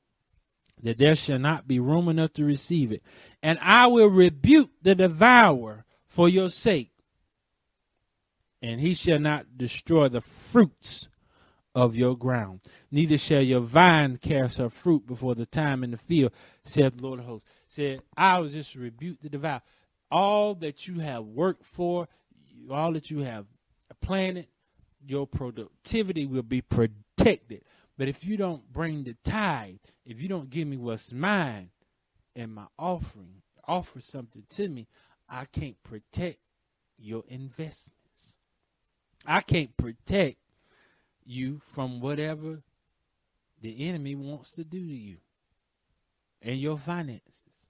that 0.83 0.99
there 0.99 1.15
shall 1.15 1.39
not 1.39 1.67
be 1.67 1.79
room 1.79 2.09
enough 2.09 2.33
to 2.35 2.45
receive 2.45 2.93
it. 2.93 3.03
And 3.43 3.59
I 3.63 3.87
will 3.87 4.09
rebuke 4.09 4.71
the 4.83 4.95
devourer 4.95 5.85
for 6.07 6.29
your 6.29 6.51
sake, 6.51 6.91
and 8.61 8.81
he 8.81 8.95
shall 8.95 9.19
not 9.19 9.57
destroy 9.57 10.09
the 10.09 10.21
fruits 10.21 11.09
of 11.75 11.97
your 11.97 12.17
ground. 12.17 12.61
Neither 12.91 13.17
shall 13.17 13.41
your 13.41 13.61
vine 13.61 14.19
cast 14.19 14.59
her 14.59 14.69
fruit 14.69 15.07
before 15.07 15.35
the 15.35 15.47
time 15.47 15.83
in 15.83 15.93
the 15.93 15.97
field, 15.97 16.33
saith 16.65 16.97
the 16.97 17.07
Lord 17.07 17.21
of 17.21 17.27
hosts. 17.27 17.49
Said, 17.67 18.03
I 18.17 18.39
will 18.39 18.49
just 18.49 18.75
rebuke 18.75 19.21
the 19.21 19.31
devourer. 19.31 19.63
All 20.11 20.55
that 20.57 20.87
you 20.87 20.99
have 20.99 21.25
worked 21.25 21.65
for, 21.65 22.09
all 22.71 22.93
that 22.93 23.11
you 23.11 23.21
have 23.21 23.47
planted, 24.03 24.49
your 25.07 25.27
productivity 25.27 26.27
will 26.27 26.43
be 26.43 26.61
protected. 26.61 27.63
But 27.97 28.09
if 28.09 28.25
you 28.25 28.37
don't 28.37 28.73
bring 28.73 29.05
the 29.05 29.17
tithe, 29.25 29.77
if 30.05 30.21
you 30.23 30.29
don't 30.29 30.51
give 30.51 30.69
me 30.69 30.77
what's 30.77 31.13
mine 31.13 31.71
and 32.35 32.55
my 32.55 32.67
offering, 32.79 33.43
offer 33.67 34.01
something 34.01 34.45
to 34.51 34.69
me, 34.69 34.89
I 35.29 35.45
can't 35.47 35.83
protect 35.83 36.39
your 36.99 37.25
investments. 37.29 38.37
I 39.27 39.41
can't 39.41 39.77
protect 39.77 40.37
you 41.25 41.61
from 41.65 42.01
whatever 42.01 42.63
the 43.61 43.89
enemy 43.89 44.15
wants 44.15 44.53
to 44.53 44.65
do 44.65 44.81
to 44.81 44.85
you 44.85 45.19
and 46.43 46.59
your 46.59 46.77
finances. 46.77 47.69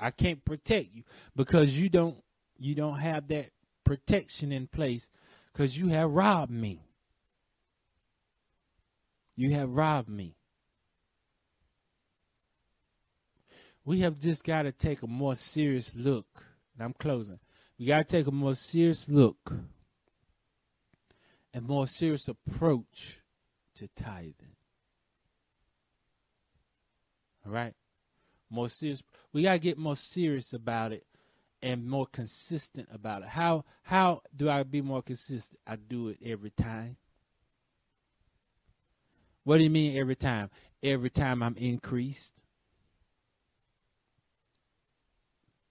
I 0.00 0.10
can't 0.10 0.44
protect 0.44 0.88
you 0.92 1.04
because 1.36 1.78
you 1.78 1.88
don't 1.88 2.16
you 2.58 2.74
don't 2.74 2.98
have 2.98 3.28
that 3.28 3.50
protection 3.84 4.52
in 4.52 4.66
place 4.66 5.10
because 5.52 5.76
you 5.76 5.88
have 5.88 6.10
robbed 6.10 6.52
me. 6.52 6.80
You 9.36 9.50
have 9.50 9.70
robbed 9.70 10.08
me. 10.08 10.36
We 13.84 14.00
have 14.00 14.20
just 14.20 14.44
got 14.44 14.62
to 14.62 14.72
take 14.72 15.02
a 15.02 15.06
more 15.06 15.34
serious 15.34 15.94
look 15.94 16.46
and 16.74 16.84
I'm 16.84 16.92
closing. 16.92 17.40
We 17.78 17.86
got 17.86 17.98
to 17.98 18.04
take 18.04 18.26
a 18.26 18.32
more 18.32 18.54
serious 18.54 19.08
look 19.08 19.52
and 21.52 21.66
more 21.66 21.86
serious 21.86 22.28
approach 22.28 23.20
to 23.74 23.88
tithing. 23.96 24.56
All 27.44 27.52
right? 27.52 27.74
More 28.48 28.68
serious. 28.68 29.02
We 29.32 29.42
got 29.42 29.54
to 29.54 29.58
get 29.58 29.78
more 29.78 29.96
serious 29.96 30.52
about 30.52 30.92
it 30.92 31.04
and 31.62 31.86
more 31.86 32.06
consistent 32.06 32.88
about 32.92 33.22
it. 33.22 33.28
How 33.28 33.64
how 33.82 34.22
do 34.34 34.50
I 34.50 34.62
be 34.62 34.82
more 34.82 35.02
consistent? 35.02 35.60
I 35.66 35.76
do 35.76 36.08
it 36.08 36.18
every 36.24 36.50
time. 36.50 36.96
What 39.44 39.58
do 39.58 39.64
you 39.64 39.70
mean 39.70 39.96
every 39.96 40.16
time? 40.16 40.50
Every 40.82 41.10
time 41.10 41.42
I'm 41.42 41.56
increased. 41.56 42.42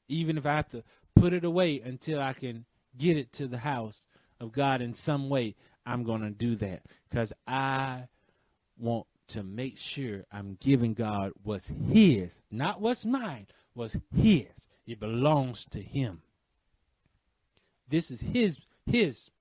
Even 0.08 0.38
if 0.38 0.45
I 0.45 0.54
have 0.54 0.69
to 0.69 0.84
put 1.15 1.34
it 1.34 1.45
away 1.45 1.80
until 1.80 2.21
I 2.21 2.34
can 2.34 2.65
get 2.97 3.17
it 3.17 3.32
to 3.34 3.47
the 3.47 3.60
house 3.60 4.08
of 4.39 4.51
God 4.51 4.82
in 4.82 4.93
some 4.93 5.30
way, 5.30 5.56
I'm 5.86 6.04
going 6.04 6.21
to 6.21 6.32
do 6.32 6.56
that 6.56 6.82
because 7.10 7.32
I 7.47 8.08
want 8.77 9.08
to 9.30 9.43
make 9.43 9.77
sure 9.77 10.25
I'm 10.32 10.58
giving 10.60 10.93
God 10.93 11.32
what's 11.43 11.71
His, 11.89 12.41
not 12.51 12.82
what's 12.82 13.06
mine, 13.06 13.47
what's 13.73 13.95
His. 14.13 14.67
It 14.85 14.99
belongs 14.99 15.65
to 15.65 15.81
Him. 15.81 16.21
This 17.87 18.11
is 18.11 18.21
His 18.21 18.59
His 18.85 19.31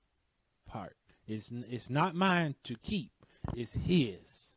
part. 0.66 0.96
It's 1.26 1.50
it's 1.50 1.90
not 1.90 2.14
mine 2.14 2.56
to 2.64 2.76
keep. 2.82 3.10
It's 3.54 3.72
His. 3.72 4.54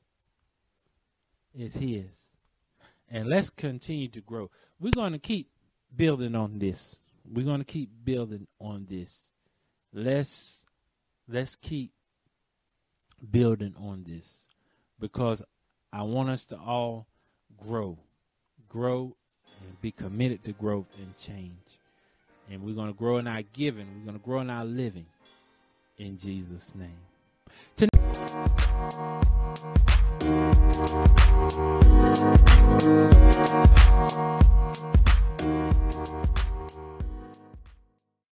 It's 1.53 1.75
His. 1.75 2.29
And 3.09 3.27
let's 3.27 3.49
continue 3.49 4.07
to 4.09 4.21
grow. 4.21 4.49
We're 4.79 4.91
going 4.91 5.13
to 5.13 5.19
keep 5.19 5.49
building 5.95 6.35
on 6.35 6.59
this. 6.59 6.97
We're 7.31 7.45
going 7.45 7.59
to 7.59 7.65
keep 7.65 7.89
building 8.03 8.47
on 8.59 8.87
this. 8.89 9.29
Let's 9.93 10.65
let's 11.27 11.55
keep 11.55 11.91
building 13.31 13.75
on 13.77 14.03
this 14.03 14.47
because 14.99 15.43
I 15.91 16.03
want 16.03 16.29
us 16.29 16.45
to 16.47 16.57
all 16.57 17.07
grow, 17.55 17.99
grow, 18.67 19.15
and 19.63 19.81
be 19.81 19.91
committed 19.91 20.43
to 20.45 20.51
growth 20.53 20.97
and 20.97 21.17
change. 21.17 21.51
And 22.51 22.61
we're 22.63 22.75
going 22.75 22.91
to 22.91 22.97
grow 22.97 23.17
in 23.17 23.27
our 23.27 23.41
giving, 23.53 23.87
we're 23.99 24.11
going 24.11 24.19
to 24.19 24.25
grow 24.25 24.39
in 24.41 24.49
our 24.49 24.65
living 24.65 25.05
in 25.97 26.17
Jesus' 26.17 26.73
name. 26.75 26.89